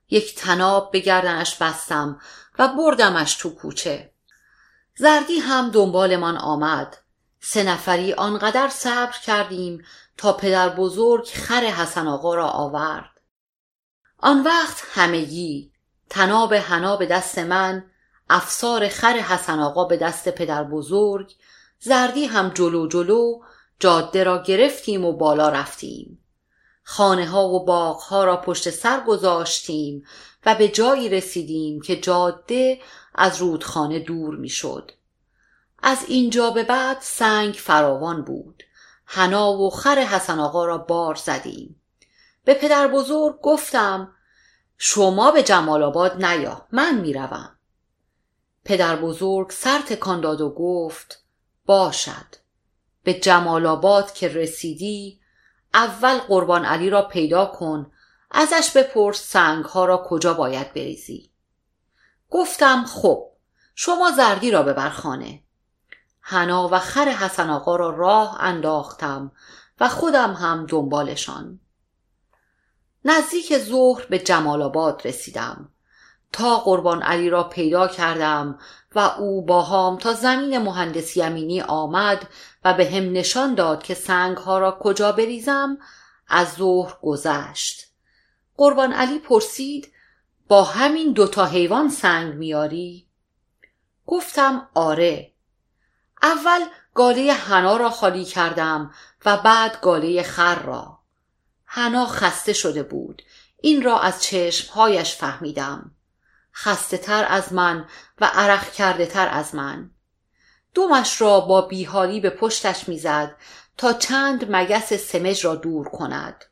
یک 0.09 0.35
تناب 0.35 0.91
به 0.91 0.99
گردنش 0.99 1.55
بستم 1.55 2.21
و 2.59 2.67
بردمش 2.67 3.35
تو 3.35 3.49
کوچه. 3.49 4.11
زردی 4.95 5.39
هم 5.39 5.69
دنبالمان 5.69 6.37
آمد. 6.37 6.97
سه 7.39 7.63
نفری 7.63 8.13
آنقدر 8.13 8.69
صبر 8.69 9.15
کردیم 9.25 9.85
تا 10.17 10.33
پدر 10.33 10.69
بزرگ 10.69 11.25
خر 11.25 11.61
حسن 11.61 12.07
آقا 12.07 12.35
را 12.35 12.47
آورد. 12.47 13.21
آن 14.17 14.43
وقت 14.43 14.83
همگی 14.93 15.71
تناب 16.09 16.53
حنا 16.53 16.95
به 16.95 17.05
دست 17.05 17.39
من 17.39 17.85
افسار 18.29 18.87
خر 18.87 19.13
حسن 19.13 19.59
آقا 19.59 19.85
به 19.85 19.97
دست 19.97 20.29
پدر 20.29 20.63
بزرگ 20.63 21.35
زردی 21.79 22.25
هم 22.25 22.49
جلو 22.49 22.87
جلو 22.87 23.39
جاده 23.79 24.23
را 24.23 24.43
گرفتیم 24.43 25.05
و 25.05 25.13
بالا 25.13 25.49
رفتیم. 25.49 26.19
خانه 26.91 27.27
ها 27.27 27.49
و 27.49 27.65
باغ 27.65 27.99
ها 28.01 28.23
را 28.23 28.37
پشت 28.37 28.69
سر 28.69 28.99
گذاشتیم 28.99 30.05
و 30.45 30.55
به 30.55 30.67
جایی 30.67 31.09
رسیدیم 31.09 31.81
که 31.81 31.95
جاده 31.95 32.79
از 33.15 33.37
رودخانه 33.37 33.99
دور 33.99 34.35
می‌شد. 34.35 34.91
از 35.83 35.97
اینجا 36.07 36.49
به 36.49 36.63
بعد 36.63 36.97
سنگ 37.01 37.53
فراوان 37.53 38.21
بود. 38.21 38.63
حنا 39.05 39.53
و 39.53 39.69
خر 39.69 39.99
حسن 39.99 40.39
آقا 40.39 40.65
را 40.65 40.77
بار 40.77 41.15
زدیم. 41.15 41.81
به 42.45 42.53
پدر 42.53 42.87
بزرگ 42.87 43.41
گفتم 43.41 44.11
شما 44.77 45.31
به 45.31 45.43
جمال 45.43 45.83
آباد 45.83 46.25
نیا 46.25 46.67
من 46.71 46.99
می‌روم. 46.99 47.57
پدر 48.65 48.95
بزرگ 48.95 49.51
سر 49.51 49.79
تکان 49.79 50.21
داد 50.21 50.41
و 50.41 50.49
گفت 50.49 51.23
باشد. 51.65 52.35
به 53.03 53.13
جمال 53.13 53.65
آباد 53.65 54.13
که 54.13 54.27
رسیدی 54.27 55.18
اول 55.73 56.17
قربان 56.17 56.65
علی 56.65 56.89
را 56.89 57.01
پیدا 57.01 57.45
کن. 57.45 57.91
ازش 58.31 58.71
بپرس 58.77 59.31
سنگ 59.31 59.65
ها 59.65 59.85
را 59.85 60.03
کجا 60.07 60.33
باید 60.33 60.73
بریزی. 60.73 61.31
گفتم 62.29 62.85
خب 62.85 63.29
شما 63.75 64.11
زردی 64.11 64.51
را 64.51 64.63
ببر 64.63 64.89
خانه. 64.89 65.43
حنا 66.21 66.69
و 66.71 66.79
خر 66.79 67.09
حسن 67.09 67.49
آقا 67.49 67.75
را 67.75 67.89
راه 67.89 68.37
انداختم 68.41 69.31
و 69.79 69.89
خودم 69.89 70.33
هم 70.33 70.65
دنبالشان. 70.65 71.59
نزدیک 73.05 73.57
ظهر 73.57 74.05
به 74.05 74.19
جمال 74.19 74.61
آباد 74.61 75.01
رسیدم. 75.05 75.69
تا 76.31 76.57
قربان 76.57 77.01
علی 77.01 77.29
را 77.29 77.43
پیدا 77.43 77.87
کردم 77.87 78.59
و 78.95 78.99
او 78.99 79.45
با 79.45 79.61
هم 79.61 79.97
تا 79.97 80.13
زمین 80.13 80.57
مهندسی 80.57 81.21
امینی 81.21 81.61
آمد 81.61 82.27
و 82.65 82.73
به 82.73 82.91
هم 82.91 83.11
نشان 83.11 83.55
داد 83.55 83.83
که 83.83 83.93
سنگ 83.93 84.37
ها 84.37 84.59
را 84.59 84.79
کجا 84.81 85.11
بریزم 85.11 85.77
از 86.27 86.53
ظهر 86.53 86.93
گذشت. 87.01 87.87
قربان 88.57 88.93
علی 88.93 89.19
پرسید 89.19 89.91
با 90.47 90.63
همین 90.63 91.13
دوتا 91.13 91.45
حیوان 91.45 91.89
سنگ 91.89 92.33
میاری؟ 92.33 93.07
گفتم 94.05 94.69
آره. 94.73 95.31
اول 96.21 96.61
گاله 96.93 97.33
حنا 97.33 97.77
را 97.77 97.89
خالی 97.89 98.25
کردم 98.25 98.93
و 99.25 99.37
بعد 99.37 99.81
گاله 99.81 100.23
خر 100.23 100.59
را. 100.59 100.99
حنا 101.65 102.05
خسته 102.05 102.53
شده 102.53 102.83
بود. 102.83 103.21
این 103.61 103.81
را 103.81 103.99
از 103.99 104.23
چشمهایش 104.23 105.15
فهمیدم. 105.15 105.91
خسته 106.63 106.97
تر 106.97 107.25
از 107.29 107.53
من 107.53 107.85
و 108.21 108.25
عرق 108.25 108.71
کرده 108.71 109.05
تر 109.05 109.27
از 109.27 109.55
من. 109.55 109.89
دومش 110.73 111.21
را 111.21 111.39
با 111.39 111.61
بیحالی 111.61 112.19
به 112.19 112.29
پشتش 112.29 112.89
می‌زد 112.89 113.35
تا 113.77 113.93
چند 113.93 114.45
مگس 114.49 114.93
سمج 114.93 115.45
را 115.45 115.55
دور 115.55 115.89
کند. 115.89 116.45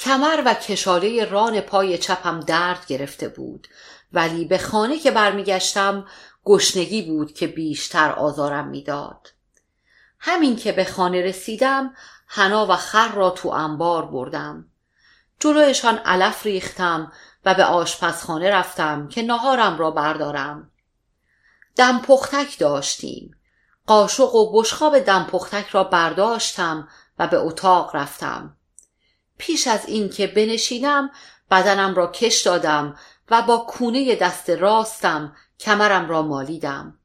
کمر 0.00 0.42
و 0.46 0.54
کشاله 0.54 1.24
ران 1.24 1.60
پای 1.60 1.98
چپم 1.98 2.40
درد 2.40 2.86
گرفته 2.86 3.28
بود 3.28 3.68
ولی 4.12 4.44
به 4.44 4.58
خانه 4.58 4.98
که 4.98 5.10
برمیگشتم 5.10 6.06
گشنگی 6.44 7.02
بود 7.02 7.32
که 7.34 7.46
بیشتر 7.46 8.12
آزارم 8.12 8.68
می‌داد. 8.68 9.32
همین 10.18 10.56
که 10.56 10.72
به 10.72 10.84
خانه 10.84 11.22
رسیدم 11.22 11.94
حنا 12.26 12.66
و 12.66 12.76
خر 12.76 13.12
را 13.12 13.30
تو 13.30 13.48
انبار 13.48 14.06
بردم. 14.06 14.68
جلویشان 15.40 15.98
علف 15.98 16.46
ریختم 16.46 17.12
و 17.48 17.54
به 17.54 17.64
آشپزخانه 17.64 18.50
رفتم 18.50 19.08
که 19.08 19.22
نهارم 19.22 19.78
را 19.78 19.90
بردارم. 19.90 20.70
دم 21.76 21.98
پختک 21.98 22.58
داشتیم. 22.58 23.36
قاشق 23.86 24.34
و 24.34 24.52
بشخاب 24.52 24.98
دم 24.98 25.24
پختک 25.24 25.68
را 25.68 25.84
برداشتم 25.84 26.88
و 27.18 27.26
به 27.26 27.36
اتاق 27.36 27.96
رفتم. 27.96 28.56
پیش 29.38 29.66
از 29.66 29.86
اینکه 29.86 30.26
بنشینم 30.26 31.10
بدنم 31.50 31.94
را 31.94 32.06
کش 32.06 32.42
دادم 32.42 32.98
و 33.30 33.42
با 33.42 33.58
کونه 33.58 34.14
دست 34.14 34.50
راستم 34.50 35.36
کمرم 35.60 36.08
را 36.08 36.22
مالیدم. 36.22 36.98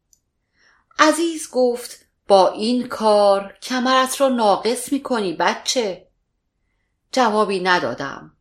عزیز 0.99 1.49
گفت 1.51 2.05
با 2.27 2.49
این 2.49 2.87
کار 2.87 3.57
کمرت 3.61 4.21
را 4.21 4.29
ناقص 4.29 4.91
می 4.91 5.03
کنی 5.03 5.33
بچه. 5.33 6.07
جوابی 7.11 7.59
ندادم. 7.59 8.37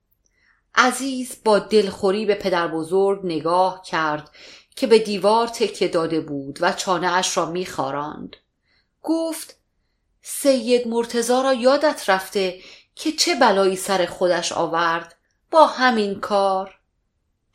عزیز 0.74 1.37
با 1.44 1.58
دلخوری 1.58 2.26
به 2.26 2.35
پدر 2.35 2.68
بزرگ 2.68 3.20
نگاه 3.24 3.82
کرد 3.82 4.30
که 4.76 4.87
به 4.87 4.98
دیوار 4.98 5.48
تکه 5.48 5.88
داده 5.88 6.20
بود 6.20 6.58
و 6.61 6.72
چانه 6.72 7.12
اش 7.12 7.37
را 7.37 7.46
میخاراند. 7.46 8.37
گفت 9.02 9.56
سید 10.22 10.88
مرتزا 10.88 11.42
را 11.42 11.52
یادت 11.52 12.04
رفته 12.08 12.61
که 12.94 13.12
چه 13.12 13.35
بلایی 13.35 13.76
سر 13.76 14.06
خودش 14.06 14.52
آورد؟ 14.52 15.14
با 15.50 15.66
همین 15.66 16.20
کار. 16.20 16.78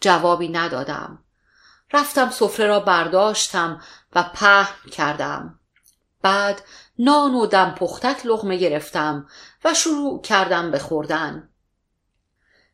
جوابی 0.01 0.49
ندادم. 0.49 1.23
رفتم 1.93 2.29
سفره 2.29 2.67
را 2.67 2.79
برداشتم 2.79 3.81
و 4.15 4.23
پهن 4.23 4.89
کردم. 4.91 5.59
بعد 6.21 6.61
نان 6.99 7.35
و 7.35 7.45
دم 7.45 7.75
پختک 7.77 8.25
لغمه 8.25 8.57
گرفتم 8.57 9.27
و 9.65 9.73
شروع 9.73 10.21
کردم 10.21 10.71
به 10.71 10.79
خوردن. 10.79 11.49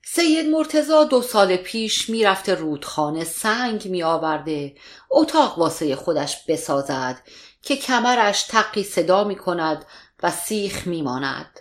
سید 0.06 0.46
مرتزا 0.50 1.04
دو 1.04 1.22
سال 1.22 1.56
پیش 1.56 2.10
می‌رفته 2.10 2.56
رودخانه 2.56 3.24
سنگ 3.24 3.88
می 3.88 4.04
آورده 4.04 4.76
اتاق 5.10 5.60
واسه 5.60 5.96
خودش 5.96 6.46
بسازد 6.48 7.22
که 7.62 7.76
کمرش 7.76 8.44
تقی 8.44 8.84
صدا 8.84 9.24
می 9.24 9.36
کند 9.36 9.86
و 10.24 10.32
سیخ 10.32 10.88
می 10.88 11.02
ماند. 11.02 11.60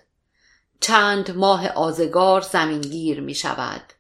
چند 0.80 1.36
ماه 1.36 1.68
آزگار 1.68 2.40
زمینگیر 2.40 3.20
می 3.20 3.34
شود. 3.34 3.92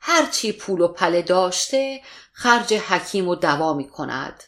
هرچی 0.00 0.52
پول 0.52 0.80
و 0.80 0.88
پله 0.88 1.22
داشته 1.22 2.00
خرج 2.32 2.74
حکیم 2.74 3.28
و 3.28 3.34
دوا 3.34 3.74
می 3.74 3.88
کند. 3.88 4.44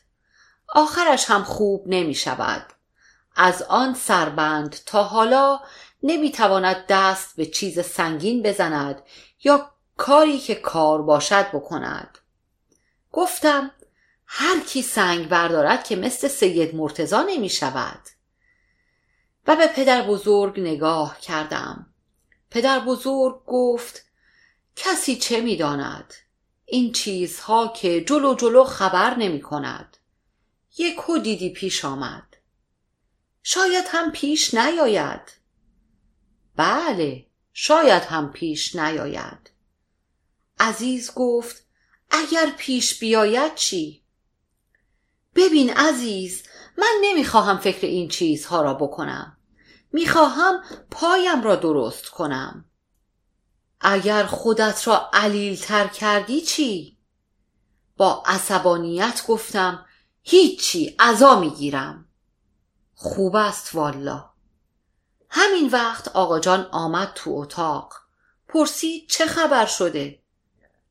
آخرش 0.68 1.30
هم 1.30 1.44
خوب 1.44 1.84
نمی 1.86 2.14
شود. 2.14 2.66
از 3.36 3.62
آن 3.62 3.94
سربند 3.94 4.76
تا 4.86 5.02
حالا 5.02 5.60
نمی 6.02 6.32
تواند 6.32 6.84
دست 6.88 7.36
به 7.36 7.46
چیز 7.46 7.80
سنگین 7.80 8.42
بزند 8.42 9.02
یا 9.44 9.70
کاری 9.96 10.38
که 10.38 10.54
کار 10.54 11.02
باشد 11.02 11.50
بکند. 11.52 12.18
گفتم 13.12 13.70
هر 14.26 14.60
کی 14.60 14.82
سنگ 14.82 15.28
بردارد 15.28 15.84
که 15.84 15.96
مثل 15.96 16.28
سید 16.28 16.74
مرتزا 16.74 17.22
نمی 17.22 17.48
شود. 17.48 18.00
و 19.46 19.56
به 19.56 19.66
پدر 19.66 20.02
بزرگ 20.02 20.60
نگاه 20.60 21.20
کردم. 21.20 21.86
پدر 22.50 22.80
بزرگ 22.80 23.44
گفت 23.46 24.04
کسی 24.76 25.16
چه 25.16 25.40
می 25.40 25.56
داند؟ 25.56 26.14
این 26.64 26.92
چیزها 26.92 27.68
که 27.68 28.00
جلو 28.00 28.34
جلو 28.34 28.64
خبر 28.64 29.16
نمی 29.16 29.40
کند. 29.40 29.96
یک 30.78 30.96
دیدی 31.22 31.50
پیش 31.50 31.84
آمد. 31.84 32.36
شاید 33.42 33.84
هم 33.88 34.12
پیش 34.12 34.54
نیاید. 34.54 35.32
بله 36.56 37.25
شاید 37.58 38.02
هم 38.02 38.32
پیش 38.32 38.76
نیاید. 38.76 39.50
عزیز 40.58 41.12
گفت 41.14 41.66
اگر 42.10 42.52
پیش 42.58 42.98
بیاید 42.98 43.54
چی؟ 43.54 44.04
ببین 45.34 45.70
عزیز 45.70 46.42
من 46.78 46.92
نمی‌خواهم 47.02 47.58
فکر 47.58 47.86
این 47.86 48.08
چیزها 48.08 48.62
را 48.62 48.74
بکنم. 48.74 49.36
می‌خواهم 49.92 50.62
پایم 50.90 51.42
را 51.42 51.56
درست 51.56 52.08
کنم. 52.08 52.64
اگر 53.80 54.24
خودت 54.24 54.88
را 54.88 55.10
علیلتر 55.12 55.86
کردی 55.86 56.40
چی؟ 56.40 56.98
با 57.96 58.22
عصبانیت 58.26 59.26
گفتم 59.28 59.86
هیچی 60.22 60.96
ازا 60.98 61.40
می‌گیرم. 61.40 62.08
خوب 62.94 63.36
است 63.36 63.74
والا. 63.74 64.35
همین 65.38 65.68
وقت 65.70 66.08
آقا 66.08 66.40
جان 66.40 66.68
آمد 66.72 67.12
تو 67.14 67.30
اتاق. 67.34 67.94
پرسید 68.48 69.08
چه 69.08 69.26
خبر 69.26 69.66
شده؟ 69.66 70.18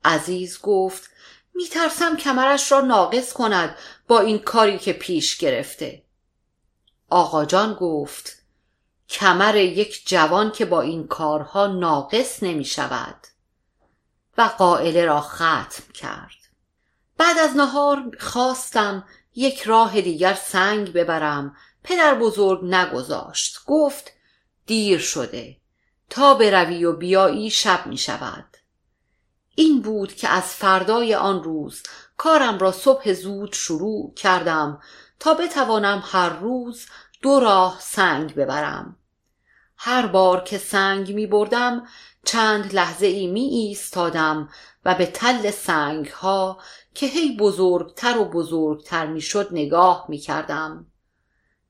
عزیز 0.04 0.62
گفت 0.62 1.10
میترسم 1.54 2.18
کمرش 2.18 2.72
را 2.72 2.82
ناقص 2.82 3.34
کند 3.34 3.78
با 4.08 4.20
این 4.20 4.40
کاری 4.40 4.80
که 4.80 4.94
پیش 4.94 5.38
گرفته. 5.38 6.04
آقا 7.10 7.46
جان 7.46 7.74
گفت 7.74 8.38
کمر 9.10 9.56
یک 9.56 10.08
جوان 10.08 10.52
که 10.52 10.66
با 10.66 10.82
این 10.82 11.08
کارها 11.08 11.68
ناقص 11.68 12.44
نمی 12.44 12.66
شود 12.66 13.28
و 14.38 14.42
قائله 14.42 15.06
را 15.06 15.22
ختم 15.22 15.94
کرد. 15.94 16.38
بعد 17.18 17.38
از 17.40 17.56
نهار 17.56 18.12
خواستم 18.20 19.08
یک 19.36 19.64
راه 19.64 20.02
دیگر 20.02 20.34
سنگ 20.34 20.94
ببرم. 20.94 21.56
پدر 21.84 22.16
بزرگ 22.16 22.66
نگذاشت. 22.66 23.60
گفت 23.66 24.15
دیر 24.66 25.00
شده. 25.00 25.58
تا 26.10 26.34
بروی 26.34 26.86
و 26.86 26.94
بیایی 26.94 27.50
شب 27.50 27.88
می 27.88 27.98
شود. 27.98 28.58
این 29.56 29.82
بود 29.82 30.14
که 30.14 30.30
از 30.30 30.44
فردای 30.44 31.16
آن 31.16 31.44
روز 31.44 31.84
کارم 32.18 32.58
را 32.58 32.72
صبح 32.72 33.14
زود 33.14 33.54
شروع 33.54 34.14
کردم 34.14 34.82
تا 35.20 35.34
بتوانم 35.34 36.04
هر 36.06 36.30
روز 36.30 36.86
دو 37.22 37.40
راه 37.40 37.78
سنگ 37.82 38.36
ببرم. 38.36 38.98
هر 39.78 40.08
بار 40.08 40.44
که 40.44 40.58
سنگ 40.58 41.14
می 41.14 41.28
بردم 41.28 41.88
چند 42.26 42.76
لحظه 42.76 43.06
ای 43.06 43.28
می 43.28 43.42
ایستادم 43.42 44.50
و 44.86 44.96
به 44.96 45.06
تل 45.06 45.52
سنگ 45.52 46.08
ها 46.08 46.60
که 46.94 47.06
هی 47.06 47.38
بزرگتر 47.38 48.18
و 48.18 48.26
بزرگتر 48.26 49.06
می 49.06 49.22
شد 49.22 49.50
نگاه 49.52 50.06
می 50.10 50.18
کردم. 50.18 50.88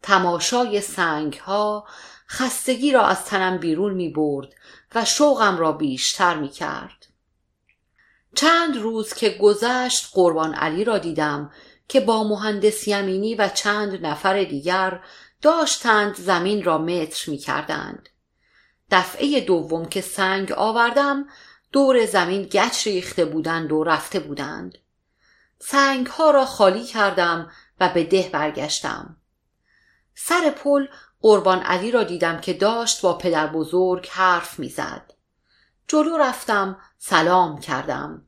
تماشای 0.02 0.82
سنگ 0.82 1.34
ها 1.34 1.88
خستگی 2.30 2.92
را 2.92 3.06
از 3.06 3.26
تنم 3.26 3.58
بیرون 3.58 3.94
می 3.94 4.10
برد 4.10 4.54
و 4.96 5.06
شوقم 5.06 5.58
را 5.58 5.72
بیشتر 5.72 6.38
می 6.38 6.50
کرد 6.50 7.06
چند 8.36 8.78
روز 8.78 9.14
که 9.14 9.30
گذشت 9.30 10.10
قربان 10.14 10.54
علی 10.54 10.84
را 10.84 10.98
دیدم 10.98 11.52
که 11.88 12.00
با 12.00 12.24
مهندس 12.24 12.88
یمینی 12.88 13.36
و 13.36 13.48
چند 13.48 14.06
نفر 14.06 14.44
دیگر 14.44 15.04
داشتند 15.42 16.16
زمین 16.16 16.64
را 16.64 16.78
متر 16.78 17.32
می 17.32 17.38
کردند. 17.38 18.10
دفعه 18.92 19.42
دوم 19.42 19.86
که 19.86 20.02
سنگ 20.02 20.52
آوردم 20.52 21.26
دور 21.72 22.06
زمین 22.06 22.42
گچ 22.42 22.88
ریخته 22.88 23.26
بودند 23.26 23.72
و 23.72 23.84
رفته 23.84 24.20
بودند. 24.20 24.78
سنگ 25.60 26.08
ها 26.08 26.32
را 26.32 26.46
خالی 26.46 26.84
کردم 26.84 27.52
و 27.80 27.90
به 27.90 28.04
ده 28.04 28.30
برگشتم. 28.34 29.18
سر 30.16 30.50
پل 30.50 30.88
قربان 31.26 31.60
علی 31.60 31.92
را 31.92 32.04
دیدم 32.04 32.42
که 32.42 32.54
داشت 32.54 33.02
با 33.02 33.18
پدر 33.18 33.48
بزرگ 33.48 34.08
حرف 34.12 34.60
می‌زد. 34.60 35.14
جلو 35.88 36.18
رفتم 36.18 36.78
سلام 36.98 37.60
کردم. 37.60 38.26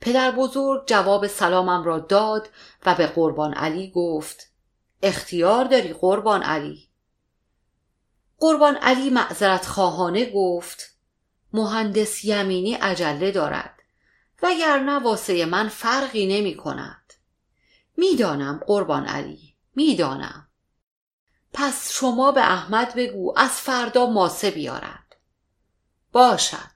پدر 0.00 0.30
بزرگ 0.30 0.86
جواب 0.86 1.26
سلامم 1.26 1.84
را 1.84 1.98
داد 1.98 2.48
و 2.86 2.94
به 2.94 3.06
قربان 3.06 3.54
علی 3.54 3.90
گفت 3.90 4.52
اختیار 5.02 5.64
داری 5.64 5.92
قربان 5.92 6.42
علی 6.42 6.88
قربان 8.38 8.76
علی 8.76 9.10
معذرت 9.10 9.66
خواهانه 9.66 10.30
گفت 10.30 10.96
مهندس 11.52 12.24
یمینی 12.24 12.74
عجله 12.74 13.30
دارد 13.30 13.74
وگرنه 14.42 14.98
واسه 14.98 15.46
من 15.46 15.68
فرقی 15.68 16.40
نمی 16.40 16.56
کند 16.56 17.12
می‌دانم 17.96 18.60
قربان 18.66 19.06
علی 19.06 19.54
می‌دانم 19.74 20.49
پس 21.52 21.92
شما 21.92 22.32
به 22.32 22.40
احمد 22.40 22.94
بگو 22.94 23.34
از 23.36 23.50
فردا 23.50 24.06
ماسه 24.06 24.50
بیارد. 24.50 25.16
باشد. 26.12 26.70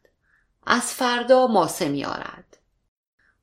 از 0.66 0.82
فردا 0.82 1.46
ماسه 1.46 1.88
میارد. 1.88 2.56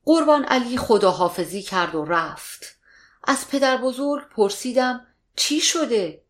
قربان 0.05 0.43
علی 0.43 0.77
خداحافظی 0.77 1.61
کرد 1.61 1.95
و 1.95 2.05
رفت. 2.05 2.79
از 3.23 3.47
پدر 3.47 3.77
بزرگ 3.77 4.29
پرسیدم 4.29 5.07
چی 5.36 5.61
شده؟ 5.61 6.23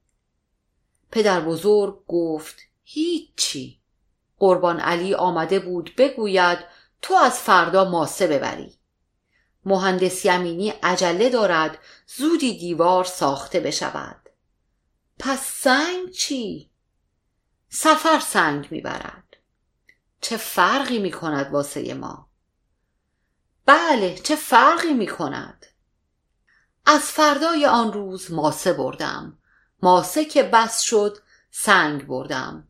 پدر 1.11 1.41
بزرگ 1.41 2.05
گفت 2.07 2.55
هیچی. 2.83 3.81
قربان 4.39 4.79
علی 4.79 5.13
آمده 5.13 5.59
بود 5.59 5.93
بگوید 5.97 6.59
تو 7.01 7.13
از 7.13 7.39
فردا 7.39 7.85
ماسه 7.85 8.27
ببری. 8.27 8.73
مهندس 9.65 10.25
یمینی 10.25 10.69
عجله 10.69 11.29
دارد 11.29 11.77
زودی 12.07 12.57
دیوار 12.57 13.03
ساخته 13.03 13.59
بشود. 13.59 14.20
پس 15.23 15.39
سنگ 15.39 16.11
چی؟ 16.11 16.71
سفر 17.69 18.19
سنگ 18.19 18.67
می‌برد 18.71 19.37
چه 20.21 20.37
فرقی 20.37 20.99
می‌کند 20.99 21.51
واسه 21.51 21.93
ما؟ 21.93 22.29
بله 23.65 24.15
چه 24.15 24.35
فرقی 24.35 24.93
می‌کند 24.93 25.65
از 26.85 27.01
فردای 27.01 27.65
آن 27.65 27.93
روز 27.93 28.31
ماسه 28.31 28.73
بردم 28.73 29.37
ماسه 29.81 30.25
که 30.25 30.43
بس 30.43 30.81
شد 30.81 31.17
سنگ 31.51 32.07
بردم 32.07 32.67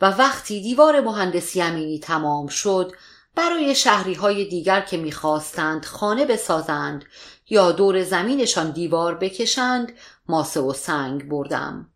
و 0.00 0.06
وقتی 0.10 0.62
دیوار 0.62 1.00
مهندسی 1.00 1.58
یمینی 1.58 1.98
تمام 1.98 2.46
شد 2.46 2.92
برای 3.34 3.74
شهری 3.74 4.14
های 4.14 4.44
دیگر 4.44 4.80
که 4.80 4.96
می‌خواستند 4.96 5.84
خانه 5.84 6.26
بسازند 6.26 7.04
یا 7.48 7.72
دور 7.72 8.04
زمینشان 8.04 8.70
دیوار 8.70 9.14
بکشند 9.14 9.92
ماسه 10.28 10.60
و 10.60 10.72
سنگ 10.72 11.28
بردم. 11.28 11.90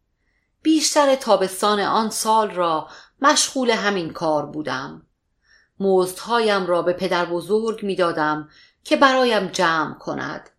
بیشتر 0.62 1.14
تابستان 1.14 1.80
آن 1.80 2.10
سال 2.10 2.50
را 2.50 2.88
مشغول 3.20 3.70
همین 3.70 4.12
کار 4.12 4.46
بودم. 4.46 5.06
مزدهایم 5.80 6.66
را 6.66 6.82
به 6.82 6.92
پدر 6.92 7.24
بزرگ 7.24 7.82
می‌دادم 7.82 8.48
که 8.84 8.96
برایم 8.96 9.46
جمع 9.46 9.98
کند. 9.98 10.50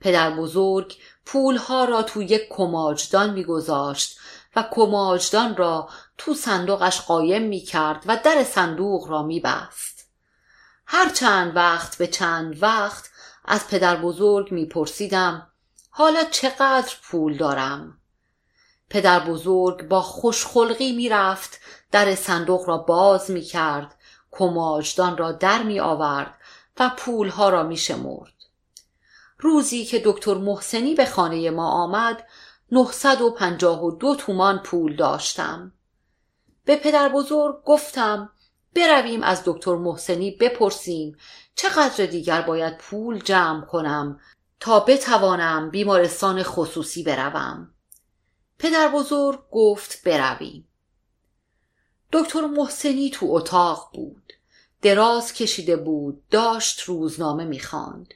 پدر 0.00 0.30
بزرگ 0.30 0.96
پولها 1.26 1.84
را 1.84 2.02
تو 2.02 2.22
یک 2.22 2.48
کماجدان 2.50 3.30
میگذاشت 3.30 4.18
و 4.56 4.64
کماجدان 4.70 5.56
را 5.56 5.88
تو 6.18 6.34
صندوقش 6.34 7.00
قایم 7.00 7.42
می 7.42 7.60
کرد 7.60 8.04
و 8.06 8.16
در 8.24 8.44
صندوق 8.44 9.08
را 9.08 9.22
می 9.22 9.40
بست. 9.40 10.08
هر 10.86 11.08
چند 11.08 11.56
وقت 11.56 11.98
به 11.98 12.06
چند 12.06 12.62
وقت 12.62 13.10
از 13.46 13.68
پدر 13.68 13.96
بزرگ 13.96 14.52
می 14.52 14.66
پرسیدم 14.66 15.50
حالا 15.90 16.24
چقدر 16.24 16.94
پول 17.02 17.36
دارم؟ 17.36 17.98
پدر 18.90 19.20
بزرگ 19.20 19.88
با 19.88 20.02
خوشخلقی 20.02 20.92
می 20.92 21.08
رفت 21.08 21.60
در 21.90 22.14
صندوق 22.14 22.68
را 22.68 22.78
باز 22.78 23.30
می 23.30 23.42
کرد 23.42 23.94
کماجدان 24.30 25.16
را 25.16 25.32
در 25.32 25.62
می 25.62 25.80
آورد 25.80 26.34
و 26.80 26.90
پولها 26.96 27.48
را 27.48 27.62
می 27.62 27.76
شمرد. 27.76 28.32
روزی 29.38 29.84
که 29.84 30.02
دکتر 30.04 30.34
محسنی 30.34 30.94
به 30.94 31.06
خانه 31.06 31.50
ما 31.50 31.70
آمد 31.70 32.26
952 32.72 34.16
تومان 34.16 34.58
پول 34.58 34.96
داشتم 34.96 35.72
به 36.64 36.76
پدر 36.76 37.08
بزرگ 37.08 37.64
گفتم 37.64 38.30
برویم 38.76 39.22
از 39.22 39.42
دکتر 39.44 39.74
محسنی 39.76 40.30
بپرسیم 40.30 41.16
چقدر 41.54 42.06
دیگر 42.06 42.42
باید 42.42 42.78
پول 42.78 43.18
جمع 43.18 43.64
کنم 43.66 44.20
تا 44.60 44.80
بتوانم 44.80 45.70
بیمارستان 45.70 46.42
خصوصی 46.42 47.02
بروم؟ 47.02 47.70
پدر 48.58 48.88
بزرگ 48.88 49.50
گفت 49.50 50.02
برویم. 50.04 50.68
دکتر 52.12 52.40
محسنی 52.40 53.10
تو 53.10 53.26
اتاق 53.30 53.90
بود. 53.94 54.32
دراز 54.82 55.32
کشیده 55.32 55.76
بود 55.76 56.28
داشت 56.28 56.80
روزنامه 56.80 57.44
می‌خواند. 57.44 58.14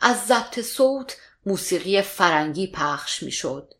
از 0.00 0.26
ضبط 0.26 0.60
صوت 0.60 1.16
موسیقی 1.46 2.02
فرنگی 2.02 2.66
پخش 2.66 3.22
می‌شد. 3.22 3.74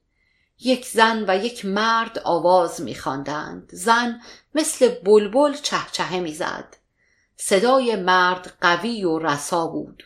یک 0.65 0.87
زن 0.87 1.25
و 1.29 1.45
یک 1.45 1.65
مرد 1.65 2.19
آواز 2.25 2.81
میخواندند. 2.81 3.71
زن 3.73 4.21
مثل 4.55 4.89
بلبل 4.89 5.55
چهچهه 5.55 6.21
می‌زد. 6.21 6.77
صدای 7.37 7.97
مرد 7.97 8.57
قوی 8.61 9.05
و 9.05 9.19
رسا 9.19 9.67
بود. 9.67 10.03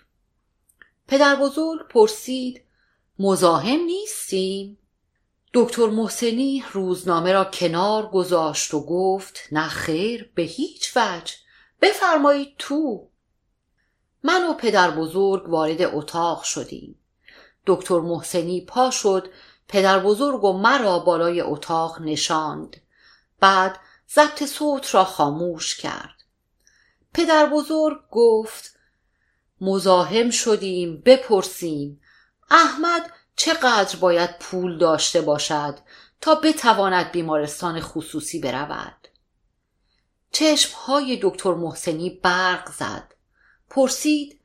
پدر 1.09 1.37
بزرگ 1.37 1.89
پرسید 1.89 2.63
مزاحم 3.19 3.81
نیستیم؟ 3.81 4.79
دکتر 5.55 5.87
محسنی 5.87 6.65
روزنامه 6.73 7.33
را 7.33 7.45
کنار 7.45 8.07
گذاشت 8.07 8.75
و 8.75 8.87
گفت 8.87 9.39
نه 9.53 9.69
خیر 9.69 10.31
به 10.35 10.43
هیچ 10.43 10.97
وجه. 10.97 11.35
بفرمایید 11.83 12.55
تو. 12.59 13.09
من 14.23 14.47
و 14.47 14.55
پدر 14.55 14.91
بزرگ 14.91 15.49
وارد 15.49 15.83
اتاق 15.83 16.43
شدیم. 16.43 16.99
دکتر 17.67 18.01
محسنی 18.01 18.61
پا 18.61 18.91
شد 18.91 19.29
پدر 19.69 19.99
بزرگ 19.99 20.45
و 20.45 20.53
مرا 20.53 20.99
بالای 20.99 21.41
اتاق 21.41 22.01
نشاند. 22.01 22.77
بعد 23.41 23.79
ضبط 24.15 24.45
صوت 24.45 24.95
را 24.95 25.05
خاموش 25.05 25.77
کرد. 25.77 26.15
پدر 27.15 27.47
بزرگ 27.47 27.99
گفت 28.11 28.77
مزاحم 29.61 30.31
شدیم 30.31 31.03
بپرسیم. 31.05 32.01
احمد 32.51 33.13
چقدر 33.37 33.97
باید 33.97 34.39
پول 34.39 34.79
داشته 34.79 35.21
باشد 35.21 35.79
تا 36.21 36.35
بتواند 36.35 37.13
بیمارستان 37.13 37.81
خصوصی 37.81 38.41
برود؟ 38.41 39.09
چشمهای 40.33 41.19
دکتر 41.23 41.55
محسنی 41.55 42.11
برق 42.11 42.73
زد. 42.73 43.15
پرسید 43.71 44.41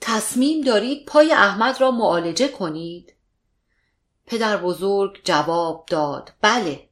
تصمیم 0.00 0.60
دارید 0.60 1.06
پای 1.06 1.32
احمد 1.32 1.80
را 1.80 1.90
معالجه 1.90 2.48
کنید؟ 2.48 3.13
پدر 4.26 4.56
بزرگ 4.56 5.20
جواب 5.24 5.86
داد. 5.86 6.32
بله. 6.40 6.88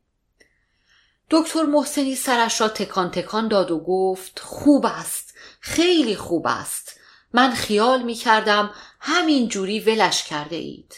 دکتر 1.30 1.62
محسنی 1.62 2.16
سرش 2.16 2.61
را 2.61 2.68
تکان 2.68 3.11
تکان 3.11 3.49
داد 3.49 3.70
و 3.70 3.78
گفت 3.78 4.39
خوب 4.39 4.87
است. 4.87 5.35
خیلی 5.61 6.16
خوب 6.16 6.47
است. 6.47 7.01
من 7.33 7.51
خیال 7.51 8.03
می 8.03 8.14
کردم 8.14 8.70
همین 9.01 9.49
جوری 9.49 9.80
ولش 9.80 10.24
کرده 10.24 10.57
اید. 10.57 10.95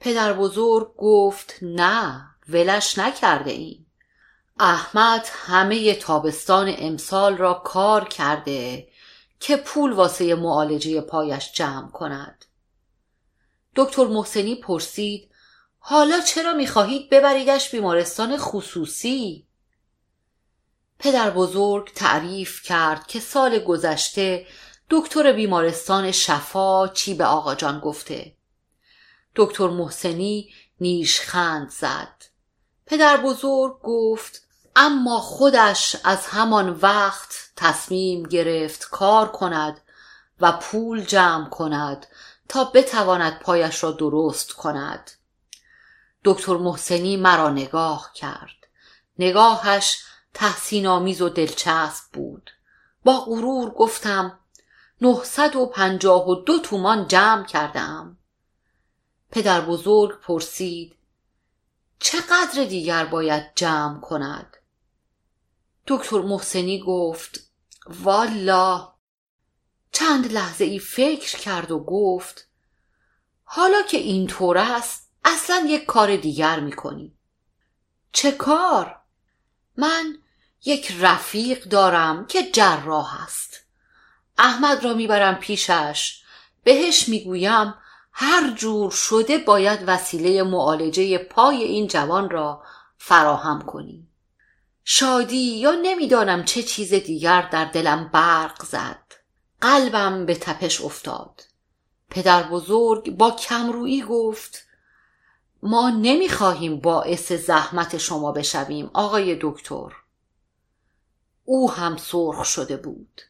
پدر 0.00 0.32
بزرگ 0.32 0.96
گفت 0.96 1.54
نه 1.62 2.26
ولش 2.48 2.98
نکرده 2.98 3.50
ایم. 3.50 3.86
احمد 4.60 5.28
همه 5.32 5.94
تابستان 5.94 6.74
امسال 6.78 7.36
را 7.36 7.54
کار 7.54 8.08
کرده 8.08 8.88
که 9.40 9.56
پول 9.56 9.92
واسه 9.92 10.34
معالجه 10.34 11.00
پایش 11.00 11.52
جمع 11.52 11.90
کند. 11.90 12.44
دکتر 13.78 14.06
محسنی 14.06 14.54
پرسید 14.54 15.30
حالا 15.78 16.20
چرا 16.20 16.52
می‌خواهید 16.52 17.10
ببریدش 17.10 17.70
بیمارستان 17.70 18.36
خصوصی؟ 18.36 19.46
پدر 20.98 21.30
بزرگ 21.30 21.92
تعریف 21.94 22.62
کرد 22.62 23.06
که 23.06 23.20
سال 23.20 23.58
گذشته 23.58 24.46
دکتر 24.90 25.32
بیمارستان 25.32 26.10
شفا 26.12 26.88
چی 26.88 27.14
به 27.14 27.24
آقا 27.24 27.54
جان 27.54 27.80
گفته 27.80 28.34
دکتر 29.36 29.68
محسنی 29.68 30.52
نیشخند 30.80 31.70
زد 31.70 32.24
پدر 32.86 33.16
بزرگ 33.16 33.80
گفت 33.82 34.42
اما 34.76 35.20
خودش 35.20 35.96
از 36.04 36.26
همان 36.26 36.70
وقت 36.70 37.50
تصمیم 37.56 38.22
گرفت 38.22 38.88
کار 38.90 39.28
کند 39.28 39.80
و 40.40 40.52
پول 40.52 41.04
جمع 41.04 41.48
کند 41.48 42.06
تا 42.48 42.64
بتواند 42.64 43.38
پایش 43.38 43.84
را 43.84 43.90
درست 43.90 44.52
کند. 44.52 45.10
دکتر 46.24 46.56
محسنی 46.56 47.16
مرا 47.16 47.48
نگاه 47.48 48.10
کرد. 48.14 48.66
نگاهش 49.18 50.02
تحسین 50.34 50.86
آمیز 50.86 51.22
و 51.22 51.28
دلچسب 51.28 52.04
بود. 52.12 52.50
با 53.04 53.20
غرور 53.20 53.70
گفتم 53.70 54.38
نهصد 55.00 55.56
و 55.56 55.66
پنجاه 55.66 56.28
و 56.28 56.34
دو 56.34 56.58
تومان 56.58 57.08
جمع 57.08 57.44
کردم 57.44 58.18
پدر 59.30 59.60
بزرگ 59.60 60.20
پرسید 60.20 60.96
چقدر 61.98 62.64
دیگر 62.68 63.04
باید 63.04 63.52
جمع 63.54 64.00
کند؟ 64.00 64.56
دکتر 65.86 66.20
محسنی 66.20 66.82
گفت 66.86 67.40
والا 67.86 68.92
چند 69.92 70.32
لحظه 70.32 70.64
ای 70.64 70.78
فکر 70.78 71.38
کرد 71.38 71.70
و 71.70 71.78
گفت 71.78 72.48
حالا 73.44 73.82
که 73.82 73.96
اینطور 73.96 74.58
است 74.58 75.10
اصلا 75.24 75.66
یک 75.68 75.84
کار 75.84 76.16
دیگر 76.16 76.60
می‌کنی. 76.60 77.14
چه 78.12 78.32
کار؟ 78.32 78.96
من 79.76 80.18
یک 80.64 80.92
رفیق 81.00 81.64
دارم 81.64 82.26
که 82.26 82.42
جراح 82.42 83.22
است. 83.22 83.60
احمد 84.38 84.84
را 84.84 84.94
می‌برم 84.94 85.34
پیشش. 85.34 86.22
بهش 86.64 87.08
می‌گویم 87.08 87.74
هر 88.12 88.50
جور 88.50 88.90
شده 88.90 89.38
باید 89.38 89.80
وسیله 89.86 90.42
معالجه 90.42 91.18
پای 91.18 91.62
این 91.62 91.86
جوان 91.86 92.30
را 92.30 92.62
فراهم 92.98 93.62
کنی. 93.62 94.08
شادی 94.84 95.58
یا 95.58 95.74
نمی‌دانم 95.82 96.44
چه 96.44 96.62
چیز 96.62 96.94
دیگر 96.94 97.48
در 97.52 97.64
دلم 97.64 98.08
برق 98.12 98.64
زد. 98.64 99.07
قلبم 99.60 100.26
به 100.26 100.34
تپش 100.34 100.80
افتاد. 100.80 101.44
پدر 102.10 102.42
بزرگ 102.42 103.10
با 103.10 103.30
کمرویی 103.30 104.02
گفت 104.02 104.64
ما 105.62 105.90
نمی‌خواهیم 105.90 106.80
باعث 106.80 107.32
زحمت 107.32 107.98
شما 107.98 108.32
بشویم 108.32 108.90
آقای 108.94 109.38
دکتر. 109.40 109.92
او 111.44 111.72
هم 111.72 111.96
سرخ 111.96 112.44
شده 112.44 112.76
بود. 112.76 113.20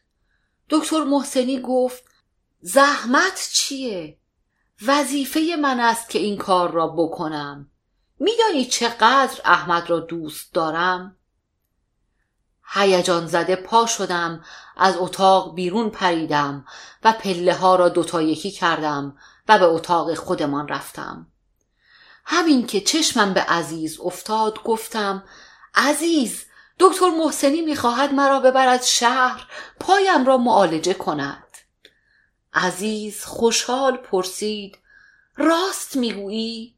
دکتر 0.69 1.03
محسنی 1.03 1.59
گفت 1.59 2.03
زحمت 2.61 3.49
چیه؟ 3.53 4.17
وظیفه 4.87 5.55
من 5.61 5.79
است 5.79 6.09
که 6.09 6.19
این 6.19 6.37
کار 6.37 6.71
را 6.71 6.87
بکنم. 6.87 7.69
میدانی 8.19 8.65
چقدر 8.65 9.41
احمد 9.45 9.89
را 9.89 9.99
دوست 9.99 10.53
دارم؟ 10.53 11.15
هیجان 12.73 13.27
زده 13.27 13.55
پا 13.55 13.85
شدم 13.85 14.43
از 14.77 14.95
اتاق 14.97 15.55
بیرون 15.55 15.89
پریدم 15.89 16.65
و 17.03 17.11
پله 17.11 17.53
ها 17.53 17.75
را 17.75 17.89
دوتا 17.89 18.21
یکی 18.21 18.51
کردم 18.51 19.17
و 19.47 19.59
به 19.59 19.65
اتاق 19.65 20.13
خودمان 20.13 20.67
رفتم. 20.67 21.27
همین 22.25 22.67
که 22.67 22.81
چشمم 22.81 23.33
به 23.33 23.41
عزیز 23.41 23.99
افتاد 23.99 24.63
گفتم 24.63 25.23
عزیز 25.75 26.45
دکتر 26.79 27.09
محسنی 27.09 27.61
می‌خواهد 27.61 28.13
مرا 28.13 28.39
ببرد 28.39 28.83
شهر 28.83 29.47
پایم 29.79 30.25
را 30.25 30.37
معالجه 30.37 30.93
کند. 30.93 31.43
عزیز 32.53 33.25
خوشحال 33.25 33.97
پرسید 33.97 34.77
راست 35.37 35.95
می‌گویی؟ 35.95 36.75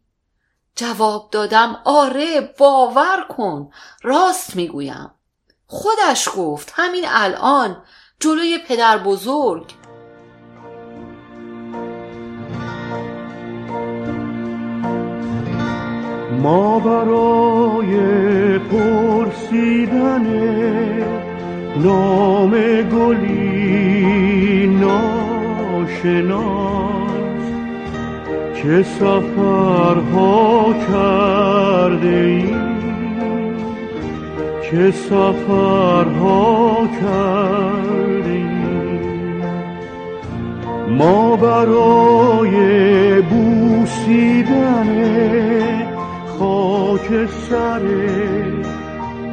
جواب 0.76 1.30
دادم 1.32 1.82
آره 1.86 2.54
باور 2.58 3.26
کن 3.30 3.72
راست 4.04 4.56
می‌گویم. 4.56 5.12
خودش 5.74 6.30
گفت 6.38 6.74
همین 6.76 7.06
الان 7.08 7.78
جلوی 8.20 8.58
پدر 8.68 8.98
بزرگ. 8.98 9.64
ما 16.42 16.80
برای 16.80 17.94
پرسیدن 18.60 20.26
نام 21.78 22.52
گلی 22.82 24.68
ناشناس 24.68 26.12
چه 28.56 28.84
سفرها 28.84 30.74
کرده 30.74 32.08
ایم 32.08 32.71
چه 34.72 34.92
سفرها 34.92 36.88
کردیم 37.02 38.52
ما 40.98 41.36
برای 41.36 42.56
بوسیدن 43.22 44.90
خاک 46.40 47.30
سر 47.50 47.82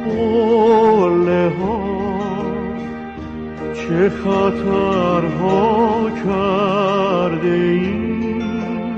قله 0.05 1.51
ها 1.59 1.81
چه 3.73 4.09
خطرها 4.09 6.09
کرده 6.25 7.47
ایم 7.47 8.97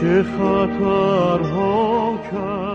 چه 0.00 0.22
خطرها 0.22 2.18
کرده 2.32 2.65